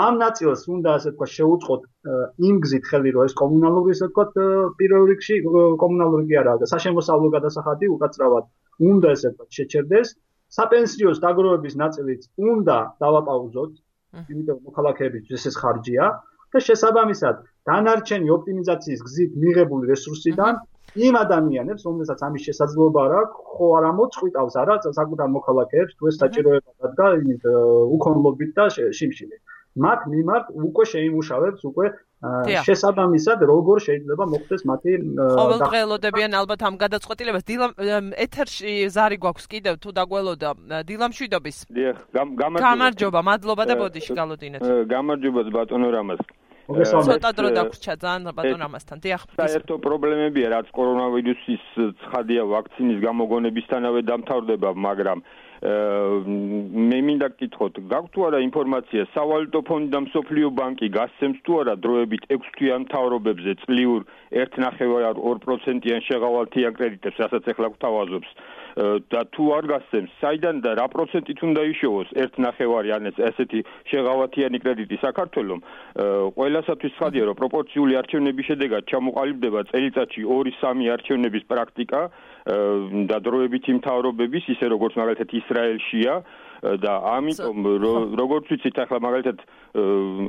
ამ 0.05 0.15
ნაწილს 0.23 0.63
უნდა 0.75 0.91
ასე 0.99 1.11
თქვა 1.17 1.27
შეუწყოთ 1.35 1.83
იმ 2.49 2.57
გზით 2.65 2.85
ხელი 2.91 3.11
რომ 3.17 3.29
ეს 3.29 3.35
კომუნალური 3.41 3.95
ასე 3.97 4.07
თქვა 4.13 4.25
პირველ 4.79 5.05
რიგში 5.11 5.37
კომუნალური 5.83 6.25
კი 6.31 6.39
არა 6.43 6.55
საშემოსავლო 6.73 7.29
გადასახადი 7.37 7.87
უკაცრავად 7.97 8.45
უნდა 8.91 9.09
ასე 9.17 9.29
თქვა 9.35 9.47
შეჩერდეს. 9.59 10.09
საპენსიოს 10.57 11.19
დაგროვების 11.25 11.75
ნაწილიც 11.83 12.23
უნდა 12.51 12.77
დავაპაუზოთ 13.05 13.73
იმიტომ 14.33 14.59
მოქალაქეების 14.69 15.47
ეს 15.51 15.57
ხარჯია 15.61 16.05
და 16.53 16.59
შესაბამისად 16.69 17.37
დანარჩენი 17.69 18.33
ოპტიმიზაციის 18.37 19.01
გზით 19.09 19.33
მიღებული 19.43 19.91
რესურსიდან 19.93 20.55
იმ 21.09 21.15
ადამიანებს, 21.21 21.83
რომელსაც 21.89 22.21
ამის 22.27 22.43
შესაძლებლობა 22.49 23.01
არ 23.07 23.13
აქვს, 23.19 23.43
ხო 23.53 23.67
არა 23.79 23.91
მოწყვიტავს 23.99 24.55
არა 24.63 24.75
საკუთარ 24.99 25.29
მოქალაქეებს 25.37 25.93
თუ 25.99 26.09
ეს 26.11 26.17
საჭიროება 26.23 26.71
დადგა 26.81 27.07
იმით 27.21 27.43
უქონლობით 27.99 28.51
და 28.57 28.65
შიმშილით. 28.73 29.43
მათ 29.85 30.01
მიმართ 30.13 30.47
უკვე 30.69 30.85
შეიმუშავებს 30.93 31.63
უკვე 31.71 31.87
შესაბამისად 32.67 33.39
როგორ 33.47 33.77
შეიძლება 33.87 34.25
მოხდეს 34.33 34.63
მათი 34.67 34.93
ყოველდღიურობიან 35.39 36.33
ალბათ 36.41 36.61
ამ 36.67 36.75
გადაწყვეტილებას 36.83 37.45
დილამ 37.47 38.11
ეთერში 38.27 38.73
ზარი 38.91 39.17
გვაქვს 39.23 39.47
კიდევ 39.53 39.75
თუ 39.79 39.89
დაგველოდა. 39.99 40.51
დილამშვიდობის 40.89 41.57
დიახ 41.79 41.97
გამარჯობა. 42.59 43.21
მადლობა 43.31 43.63
და 43.71 43.75
ბოდიში 43.79 44.13
გალოდინეთ. 44.19 44.63
გამარჯობა 44.91 45.41
ბატონო 45.55 45.89
რამას. 45.95 46.21
ცოტა 46.69 47.31
დრო 47.39 47.49
დაგვრჩა 47.57 47.93
ძალიან 48.03 48.23
ბატონ 48.35 48.63
ამასთან. 48.67 48.99
დიახ. 49.01 49.23
საერთო 49.39 49.75
პრობლემებია, 49.79 50.47
რაც 50.59 50.67
კორონავირუსის 50.75 51.65
ცხადია 52.03 52.43
ვაქცინის 52.45 52.99
გამოგონებისთანავე 53.07 54.01
დამთავრდება, 54.11 54.69
მაგრამ 54.75 55.19
მე 55.59 56.99
მინდა 57.03 57.29
გკითხოთ, 57.35 57.81
გაქვთ 57.91 58.13
თუ 58.15 58.27
არა 58.29 58.39
ინფორმაცია, 58.47 59.07
სავალუტო 59.11 59.61
ფონდი 59.67 59.91
და 59.91 60.01
მსოფლიო 60.07 60.49
ბანკი 60.55 60.89
გასცემს 60.95 61.41
თუ 61.43 61.53
არა 61.63 61.75
დროებით 61.83 62.29
6 62.31 62.53
თვიან 62.59 62.87
მთავრობებზე 62.87 63.53
წლიურ 63.65 64.07
1.2%-იან 64.45 66.01
შეღავალთიან 66.09 66.79
კრედიტებს, 66.79 67.19
რასაც 67.25 67.51
ახლა 67.51 67.69
გვთავაზობს. 67.75 68.31
და 68.79 69.21
თუ 69.35 69.45
არ 69.59 69.65
გასცემს, 69.67 70.11
საიდან 70.23 70.61
და 70.63 70.71
რა 70.79 70.87
პროცენტით 70.95 71.39
უნდა 71.43 71.63
იშოვოს 71.73 72.09
1.5 72.15 72.93
ან 72.95 73.11
ესეთი 73.11 73.61
შეღავათიანი 73.91 74.59
კრედიტი 74.63 74.97
საქართველოს, 75.03 75.65
ყველასათვის 76.39 76.95
ხადია, 76.99 77.25
რომ 77.27 77.41
პროპორციული 77.43 77.99
არჩევნების 77.99 78.49
შედეგად 78.51 78.83
ჩამოყალიბდება 78.93 79.61
წელიწადში 79.73 80.23
2-3 80.23 80.95
არჩევნების 80.95 81.49
პრაქტიკა 81.51 82.01
და 82.49 83.17
დროებითი 83.21 83.77
მთავრობების, 83.79 84.45
ისე 84.57 84.73
როგორც 84.73 84.97
მაგალითად 84.97 85.29
ისრაელშია 85.41 86.15
და 86.59 86.93
ამიტომ 87.15 87.57
როგორც 88.19 88.51
ვიცით 88.51 88.79
ახლა 88.83 88.99
მაგალითად 89.05 89.39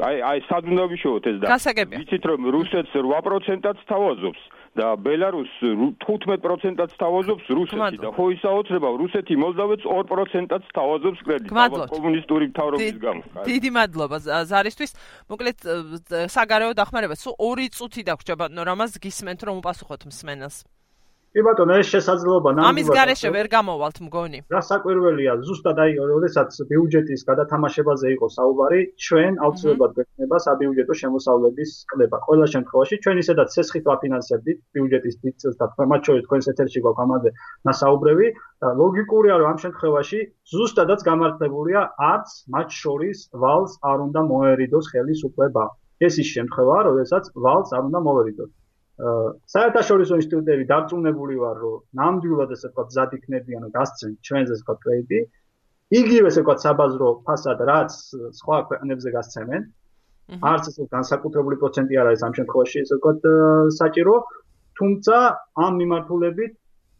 აი 0.06 0.18
აი 0.30 0.40
სად 0.46 0.70
უნდა 0.70 0.86
ვიშოვოთ 0.94 1.26
ეს 1.32 1.38
და 1.42 1.58
ვიცით 1.90 2.24
რომ 2.30 2.42
რუსეთს 2.54 2.94
8%-ად 2.94 3.78
თავაზობს 3.90 4.42
და 4.78 4.88
ბელარუს 5.02 5.54
15%-ად 6.06 6.92
თავაზობს 7.02 7.46
რუსეთი 7.50 7.98
და 8.04 8.12
ხო 8.14 8.26
ისაოცრება 8.38 8.90
რუსეთი 9.02 9.36
მოლდოვეთს 9.42 9.86
2%-ად 9.90 10.64
თავაზობს 10.78 11.20
კრედიტს 11.26 11.90
კომუნისტური 11.98 12.46
მთავრობის 12.54 13.00
გამო. 13.02 13.22
დიდი 13.50 13.70
მადლობა 13.74 14.18
ზარისთვის. 14.46 14.92
მოკლედ 15.34 15.58
საგარეო 16.30 16.78
დახმარება 16.78 17.16
სულ 17.18 17.34
2 17.42 17.74
წუთი 17.74 18.06
დაგვრჩა 18.06 18.36
ბატონო 18.38 18.64
რამას 18.70 19.02
გისმენთ 19.02 19.50
რომ 19.50 19.66
უპასუხოთ 19.66 20.06
მსმენელს. 20.14 20.62
კი 21.30 21.42
ბატონო, 21.46 21.76
ეს 21.78 21.90
შესაძლებლობა 21.94 22.52
ნამდვილად 22.58 22.74
ამის 22.74 22.88
გარეშე 22.98 23.30
ვერ 23.34 23.48
გამოვალთ 23.54 23.98
მგონი. 24.02 24.40
რა 24.50 24.62
საკვირველია, 24.66 25.34
ზუსტად 25.46 25.78
აი, 25.84 25.92
როდესაც 26.12 26.56
ბიუჯეტის 26.72 27.22
გადათამაშებაზე 27.30 28.08
იყო 28.16 28.28
საუბარი, 28.36 28.80
ჩვენ 29.06 29.38
აუცილებლად 29.46 29.92
გვექნება 30.00 30.38
საბიუჯეტო 30.46 30.96
შემოსავლების 31.02 31.72
კლება. 31.94 32.18
ყველა 32.26 32.48
შემთხვევაში 32.54 32.96
ჩვენ 33.06 33.22
ისედაც 33.24 33.50
სესხით 33.60 33.86
ვაფინანსებდით 33.92 34.58
ბიუჯეტის 34.74 35.16
დიდწილს 35.22 35.56
და 35.62 35.66
მათ 35.94 36.02
შორის 36.10 36.26
თქვენს 36.26 36.50
ეთერში 36.54 36.80
გვაქვს 36.86 37.04
ამაზე 37.06 37.30
მასაუბრები 37.70 38.28
და 38.66 38.68
ლოგიკურია, 38.82 39.36
რომ 39.38 39.48
ამ 39.54 39.58
შემთხვევაში 39.66 40.20
ზუსტადაც 40.50 41.00
გამართლებულია 41.10 41.82
არც 42.10 42.30
მათ 42.58 42.70
შორის 42.82 43.18
ვალს 43.38 43.78
არ 43.86 43.98
უნდა 44.10 44.22
მოერიდოს 44.34 44.86
ხელისუფლება. 44.98 45.64
ეს 46.00 46.16
ის 46.24 46.28
შემთხვევაა, 46.36 46.82
როდესაც 46.90 47.24
ვალს 47.44 47.70
არ 47.76 47.84
უნდა 47.92 48.00
მოერიდოს. 48.08 48.52
საერთაშორისო 49.00 50.16
ინსტიტუტები 50.20 50.64
დარწმუნებული 50.70 51.36
ვარ, 51.40 51.58
რომ 51.64 51.76
ნამდვილად 52.00 52.50
ესე 52.56 52.68
ვთქვათ, 52.68 52.90
ზად 52.96 53.12
იქნებიან 53.18 53.64
გასცენ 53.76 54.12
ჩვენზე 54.28 54.52
ესე 54.56 54.64
ვთქვათ 54.64 54.80
კრედიტი. 54.86 55.20
იგივე 56.00 56.28
ესე 56.32 56.42
ვთქვათ 56.44 56.60
საბაზრო 56.66 57.10
ფასად, 57.28 57.60
რაც 57.70 57.92
სხვა 58.40 58.58
ქვეყნებზე 58.70 59.10
გასცემენ. 59.16 59.62
არც 60.52 60.64
ესე 60.70 60.84
განსაკუთრებული 60.96 61.56
პროცენტი 61.62 61.96
არ 62.02 62.08
არის 62.12 62.22
ამ 62.28 62.34
შემთხვევაში 62.40 62.78
ესე 62.84 62.96
ვთქვათ 63.00 63.22
საჭირო, 63.80 64.16
თუმცა 64.80 65.16
ამ 65.66 65.74
მიმართულებით 65.82 66.52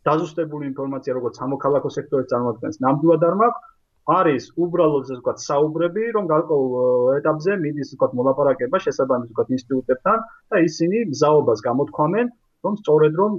დაზუსტებული 0.08 0.64
ინფორმაცია 0.72 1.12
როგორც 1.20 1.34
სამოქალაქო 1.42 1.90
სექტორის 1.98 2.32
წარმოადგენს 2.32 2.82
ნამდვილად 2.86 3.22
არ 3.30 3.36
მაქვს. 3.44 3.79
არის 4.08 4.44
უბრალოდ 4.58 5.04
ასე 5.06 5.16
ვთქვათ 5.20 5.40
საუბრები, 5.44 6.04
რომ 6.16 6.26
გარკვეულ 6.32 6.72
ეტაპზე 7.20 7.52
მიდის 7.66 7.94
ვთქვათ 7.94 8.12
მოლაპარაკება 8.20 8.78
შესაბამის 8.86 9.30
ვთქვათ 9.30 9.50
ინსტიტუტებთან 9.58 10.18
და 10.50 10.56
ისინი 10.70 10.98
მზაობას 11.14 11.60
გამოთქვამენ, 11.68 12.28
რომ 12.66 12.74
სწორედ 12.82 13.14
რომ 13.22 13.32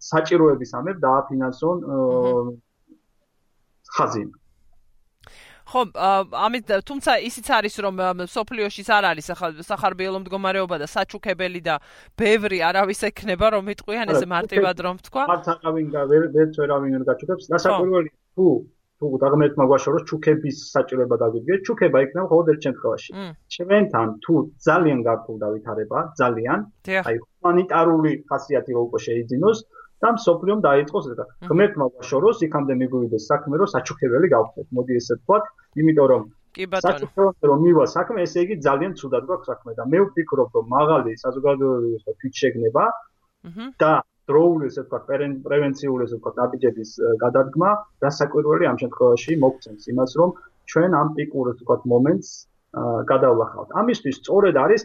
საჭიროების 0.00 0.70
ამერ 0.80 0.96
დააფინანსონ 1.04 1.76
ხაზინა. 3.94 4.34
ხო, 5.70 5.80
ამით 6.34 6.64
თუმცა 6.82 7.12
ისიც 7.30 7.46
არის 7.54 7.74
რომ 7.84 7.94
სოფლიოშიც 8.26 8.88
არ 8.90 9.04
არის 9.14 9.26
სახარბიელო 9.70 10.18
მდგომარეობა 10.26 10.76
და 10.82 10.86
საჩუქებელი 10.90 11.60
და 11.62 11.78
ბევრი 12.18 12.58
არავის 12.58 13.00
ექნება 13.06 13.54
რომ 13.54 13.70
იტყვიან 13.78 14.10
ესე 14.10 14.26
მარტივად 14.26 14.76
რომ 14.82 14.96
თქვა. 15.06 15.22
მართ 15.30 15.46
არავინ 15.54 15.86
ვერ 16.10 16.22
ვერ 16.34 16.48
ვერავინ 16.58 16.92
არ 16.98 17.04
გაჩუქებს. 17.06 17.44
დასაკვირველი 17.54 18.10
თუ 18.34 18.46
თუ 19.00 19.16
დაღმერთმა 19.20 19.64
გვაშოროს 19.70 20.02
ჩუქების 20.08 20.56
საჭიროება 20.76 21.16
დაგვიდგეთ, 21.22 21.60
ჩუქება 21.66 21.98
იქნება 22.04 22.24
მხოლოდ 22.28 22.46
ერთ 22.52 22.60
შემთხვევაში. 22.66 23.10
ჩვენთან 23.54 24.08
თუ 24.24 24.34
ძალიან 24.66 24.98
გართულ 25.08 25.36
დავითარება, 25.44 25.98
ძალიან, 26.20 26.58
აი 27.08 27.16
ჰუმანიტარული 27.24 28.12
ხასიათი 28.28 28.70
რო 28.76 28.80
უკვე 28.86 28.98
შეიძინოს 29.06 29.58
და 30.04 30.08
მსოფლიომ 30.16 30.60
დაიწყოს 30.68 31.04
ეს. 31.12 31.18
ღმერთმა 31.48 31.86
გვაშოროს, 31.96 32.38
იქამდე 32.46 32.74
მიგვივიდეს 32.80 33.24
საქმე, 33.30 33.54
რომ 33.60 33.68
საჩუქებელი 33.74 34.26
გავხდეთ. 34.36 34.66
მოდი 34.76 34.92
ესე 35.00 35.14
ვთქვათ, 35.16 35.44
იმიტომ 35.80 36.06
რომ 36.12 36.22
კი 36.56 36.64
ბატონო. 36.68 36.84
საჩუქებელი 36.84 37.46
რომ 37.50 37.58
მივა 37.64 37.84
საქმე, 37.96 38.18
ესე 38.26 38.38
იგი 38.44 38.54
ძალიან 38.68 38.92
ცუდად 39.00 39.24
გვაქვს 39.28 39.48
საქმე 39.50 39.70
და 39.80 39.84
მე 39.92 39.98
ვფიქრობ, 40.04 40.48
რომ 40.56 40.64
მაღალი 40.76 41.10
საზოგადოებრივი 41.24 41.98
თვით 42.20 42.34
შეგნება 42.42 42.84
და 43.80 43.92
დროული 44.30 44.70
ესე 44.70 44.84
ვთქვათ 44.84 45.04
პრევენციული 45.48 46.06
ესე 46.08 46.16
ვთქვათ 46.18 46.40
ნაბიჯების 46.42 46.90
გადადგმა 47.24 47.70
გასაკვირველი 48.06 48.70
ამ 48.72 48.80
შემთხვევაში 48.84 49.40
მოგცემს 49.46 49.90
იმას 49.94 50.16
რომ 50.22 50.38
ჩვენ 50.70 50.90
ამ 51.02 51.08
პიკურ 51.18 51.52
ესე 51.52 51.62
ვთქვათ 51.64 51.90
მომენტს 51.94 52.30
გადავლახავთ. 53.10 53.68
ამისთვის 53.82 54.16
სწორედ 54.22 54.54
არის 54.64 54.82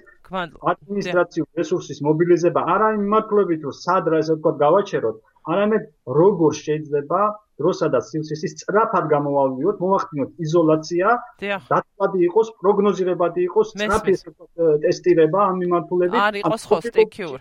ადმინისტრაციული 0.72 1.54
რესურსის 1.62 2.00
მობილიზება 2.02 2.62
არა 2.76 2.88
იმ 2.98 3.04
მართლობით 3.14 3.62
რომ 3.68 3.76
სად 3.78 4.10
რა 4.10 4.22
ესე 4.26 4.34
ვთქვათ 4.36 4.56
გავაჩეროთ, 4.66 5.18
არამედ 5.54 5.84
როგორ 6.20 6.52
შეიძლება 6.66 7.20
დროსა 7.62 7.88
და 7.94 8.00
სივრცის 8.10 8.42
სწრაფად 8.54 9.06
გამოვალვიოთ, 9.14 9.78
მოახდინოთ 9.86 10.32
იზოლაცია, 10.46 11.08
დათვალადი 11.46 12.20
იყოს, 12.28 12.48
პროგნოზირებადი 12.62 13.42
იყოს, 13.48 13.68
სწრაფი 13.78 14.12
ესე 14.18 14.28
ვთქვათ 14.34 14.82
ტესტირება 14.84 15.40
ამ 15.50 15.56
მიმართულებით. 15.62 16.20
არ 16.26 16.36
იყოს 16.42 16.62
ხო 16.66 16.78
სტეკიურ. 16.90 17.40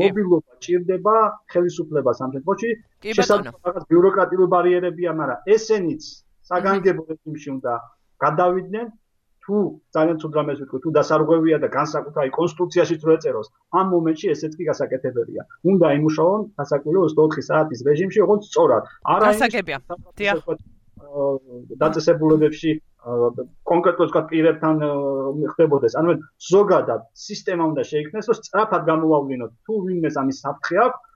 მობილობა 0.00 0.52
ჭირდება 0.64 1.14
ხელისუფლებას 1.52 2.18
ამ 2.24 2.30
შემთხვევაში. 2.34 2.68
შესაძლოა 3.18 3.60
რაღაც 3.68 3.84
ბიუროკრატიული 3.92 4.46
ბარიერებია 4.54 5.10
მაგრამ 5.20 5.38
ესენიც 5.54 6.02
საგანგებო 6.48 7.02
რეჟიმში 7.10 7.48
უნდა 7.56 7.72
გადავიდნენ. 8.24 8.86
თუ 9.42 9.54
ძალიან 9.94 10.16
თუ 10.22 10.28
დრამეს 10.34 10.58
ვიტყვი 10.62 10.78
თუ 10.82 10.90
დასარღვევია 10.96 11.56
და 11.62 11.68
განსაკუთრებით 11.78 12.32
კონსტიტუციაში 12.38 12.96
თუ 13.02 13.08
ეწეროს 13.14 13.48
ამ 13.78 13.86
მომენტში 13.94 14.26
ესეც 14.34 14.52
კი 14.58 14.64
გასაკეთებელია. 14.70 15.42
უნდა 15.70 15.86
იმუშაონ 15.98 16.40
გასაკვირველ 16.60 17.08
24 17.10 17.42
საათის 17.48 17.80
რეჟიმში 17.88 18.18
როგორც 18.24 18.42
სწორად. 18.50 18.84
არა 19.14 19.26
გასაგებია. 19.34 19.78
დიახ 20.18 20.38
დაწესებულებებში 21.82 22.72
კონკრეტულად 23.70 24.10
თქვა 24.12 24.22
პირებთან 24.30 24.76
ხდებოდეს. 25.52 25.96
ანუ 26.00 26.10
ზოგადად 26.50 27.02
სისტემა 27.26 27.64
უნდა 27.72 27.82
შეიქმნეს, 27.92 28.28
რომ 28.30 28.38
სწრაფად 28.40 28.82
გამოვავლინოთ 28.90 29.52
თუ 29.66 29.74
ვინმეს 29.86 30.18
ამის 30.22 30.38
საფრთხე 30.44 30.76
აქვს 30.86 31.10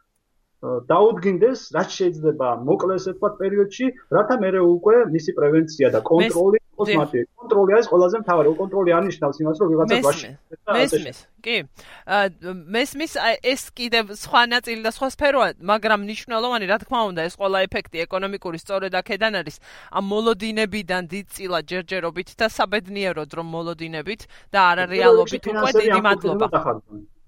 დაუდგინდეს 0.91 1.61
რაც 1.77 1.89
შეიძლება 1.99 2.49
მოკლეს 2.67 3.05
ერთად 3.13 3.33
პერიოდში, 3.41 3.87
რათა 4.17 4.37
მე 4.43 4.51
უკვე 4.67 4.97
მისი 5.15 5.33
პრევენცია 5.39 5.91
და 5.95 6.01
კონტროლი 6.11 6.59
იყოს 6.77 6.93
მათი. 7.01 7.21
კონტროლი 7.41 7.73
არის 7.77 7.87
ყველაზე 7.93 8.17
მთავარი. 8.23 8.47
კონტროლი 8.61 8.91
არნიშნავს 8.99 9.37
იმას, 9.43 9.57
რომ 9.61 9.69
ვიღაცა 9.73 9.97
გვაში 10.05 10.29
მესმის. 10.77 11.19
კი. 11.47 11.57
მესმის 12.77 13.13
ეს 13.41 13.63
კიდევ 13.73 14.05
სხვა 14.23 14.43
ნაწილი 14.53 14.81
და 14.85 14.91
სხვა 14.93 15.09
სფეროა, 15.17 15.49
მაგრამ 15.73 15.99
მნიშვნელოვანი 16.05 16.67
რა 16.69 16.79
თქმა 16.85 17.01
უნდა 17.11 17.21
ეს 17.29 17.35
ყველა 17.41 17.59
ეფექტი 17.67 17.97
ეკონომიკური 18.07 18.59
სწორედ 18.61 18.93
აქედან 19.01 19.33
არის. 19.41 19.57
ამ 19.97 20.05
მოლოდინებიდან 20.13 21.03
დიდწილად 21.13 21.65
ჯერჯერობით 21.71 22.29
და 22.37 22.47
საბედნიეროდ 22.51 23.31
რომ 23.37 23.47
მოლოდინებით 23.57 24.21
და 24.53 24.59
არარეალობით 24.71 25.43
უკვე 25.49 25.71
დიდი 25.81 26.01
მადლობა. 26.05 26.47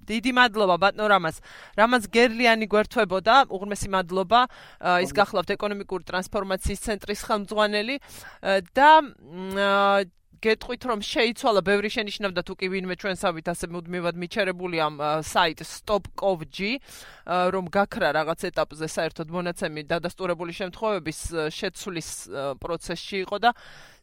დიდი 0.09 0.31
მადლობა 0.35 0.77
ბატონო 0.83 1.07
რამას. 1.13 1.37
რამაც 1.77 2.03
გერლიანი 2.09 2.67
გვერდთვებოდა, 2.73 3.35
უღრმესი 3.53 3.89
მადლობა. 3.93 4.41
ის 5.05 5.11
გახლავთ 5.13 5.51
ეკონომიკური 5.55 6.03
ტრანსფორმაციის 6.09 6.85
ცენტრის 6.89 7.21
ხელმძღვანელი 7.29 7.97
და 8.73 8.91
გეტყვით 10.45 10.83
რომ 10.91 11.01
შეიცვალა 11.03 11.61
ბევრი 11.67 11.91
შენიშნავდა 11.91 12.43
თუ 12.47 12.55
კი 12.61 12.67
ვინმე 12.73 12.95
ჩვენსავით 13.03 13.47
ასე 13.53 13.67
მუდმივად 13.75 14.15
მიჩერებული 14.23 14.79
ამ 14.79 14.95
საიტ 15.27 15.63
stop.gov.g 15.67 16.59
რომ 17.27 17.65
გაქრა 17.75 18.09
რაღაც 18.19 18.41
ეტაპზე 18.51 18.87
საერთოდ 18.89 19.29
მონაცემი 19.35 19.83
დადასტურებული 19.91 20.53
შემთხვევების 20.55 21.19
შეცვლის 21.59 22.09
პროცესში 22.63 23.17
იყო 23.27 23.37
და 23.43 23.51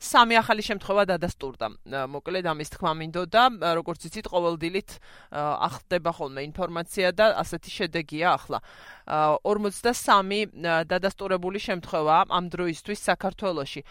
სამი 0.06 0.36
ახალი 0.38 0.62
შემთხვევა 0.62 1.04
დადასტურდა. 1.10 1.67
მოკლედ 2.12 2.45
ამის 2.52 2.69
თქმა 2.76 2.91
მინდოდა, 3.00 3.43
როგორც 3.80 4.02
იცით, 4.12 4.28
ყოველდილით 4.30 4.89
ახდება 5.32 6.12
ხოლმე 6.12 6.41
ინფორმაცია 6.52 7.08
და 7.15 7.26
ასეთი 7.41 7.71
შედეგია 7.80 8.28
ახლა. 8.36 8.60
43 9.06 10.50
დადასტურებული 10.89 11.60
შემთხვევა 11.62 12.18
ამ 12.30 12.46
დროისთვის 12.50 13.00
საქართველოში. 13.10 13.82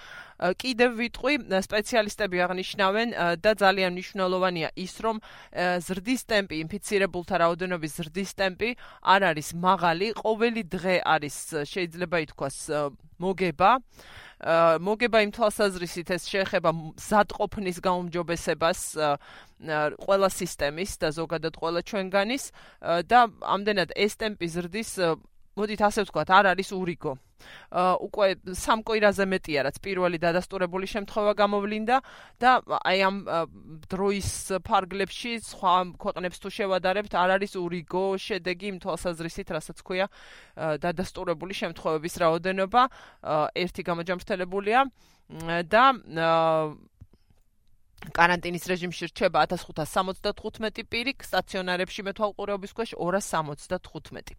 კიდევ 0.58 0.90
ვიტყვი, 0.98 1.34
სპეციალისტები 1.62 2.36
აღნიშნავენ 2.46 3.08
და 3.38 3.50
ძალიან 3.54 3.94
მნიშვნელოვანია 3.94 4.68
ის, 4.74 4.94
რომ 5.04 5.16
ზრდის 5.86 6.22
ტემპი, 6.26 6.54
ინფიცირებულთა 6.66 7.36
რაოდენობის 7.44 7.92
ზრდის 7.98 8.30
ტემპი 8.34 8.70
არ 9.14 9.20
არის 9.30 9.48
მაღალი, 9.54 10.06
ყოველი 10.18 10.62
დღე 10.74 10.96
არის 11.06 11.36
შეიძლება 11.70 12.16
ითქვას 12.26 12.58
მოგება. 13.24 13.70
მოგება 14.84 15.18
იმ 15.24 15.30
თვალსაზრისით 15.32 16.10
ეს 16.16 16.24
შეეხება 16.28 16.70
ზადყოფნის 17.00 17.78
გაუმჯობესებას 17.80 18.80
ყველა 20.04 20.28
სისტემის 20.28 20.98
და 21.00 21.08
ზოგადად 21.16 21.54
ყველა 21.56 21.80
ჩვენგანის 21.88 22.44
და 23.08 23.20
ამდენად 23.40 23.94
ეს 23.96 24.18
ტემპი 24.20 24.46
ზრდის 24.52 24.90
მოდით 25.54 25.80
ასე 25.86 26.00
ვთქვათ, 26.04 26.28
არ 26.34 26.44
არის 26.54 26.70
ურიგო. 26.74 27.12
უკვე 27.74 28.26
სამ 28.56 28.80
კვირაზე 28.88 29.24
მეტია, 29.28 29.60
რაც 29.68 29.76
პირველი 29.84 30.16
დადასტურებული 30.22 30.86
შემთხვევა 30.88 31.32
გამოვლინდა 31.36 31.96
და 32.40 32.50
აი 32.80 32.98
ამ 33.04 33.16
დროის 33.92 34.30
ფარგლებში 34.64 35.32
სხვა 35.44 35.74
ქვეყნებს 36.00 36.38
თუ 36.40 36.48
შევადარებთ, 36.56 37.12
არ 37.12 37.30
არის 37.36 37.52
ურიგო 37.60 38.04
შედეგი 38.16 38.66
იმ 38.72 38.78
თვალსაზრისით, 38.80 39.48
რასაც 39.60 39.78
ქვია 39.84 40.06
დადასტურებული 40.80 41.52
შემთხვევების 41.52 42.14
რაოდენობა, 42.24 42.82
ერთი 43.52 43.82
გამოჯამრთელებულია 43.92 44.80
და 45.68 45.84
каранტინის 48.04 48.64
რეჟიმში 48.68 49.04
რჩება 49.12 49.44
1575 49.52 50.84
პირი, 50.88 51.12
სტაციონარებში 51.28 52.00
მეთვალყურეობის 52.08 52.72
ქვეშ 52.76 52.90
275. 53.00 54.32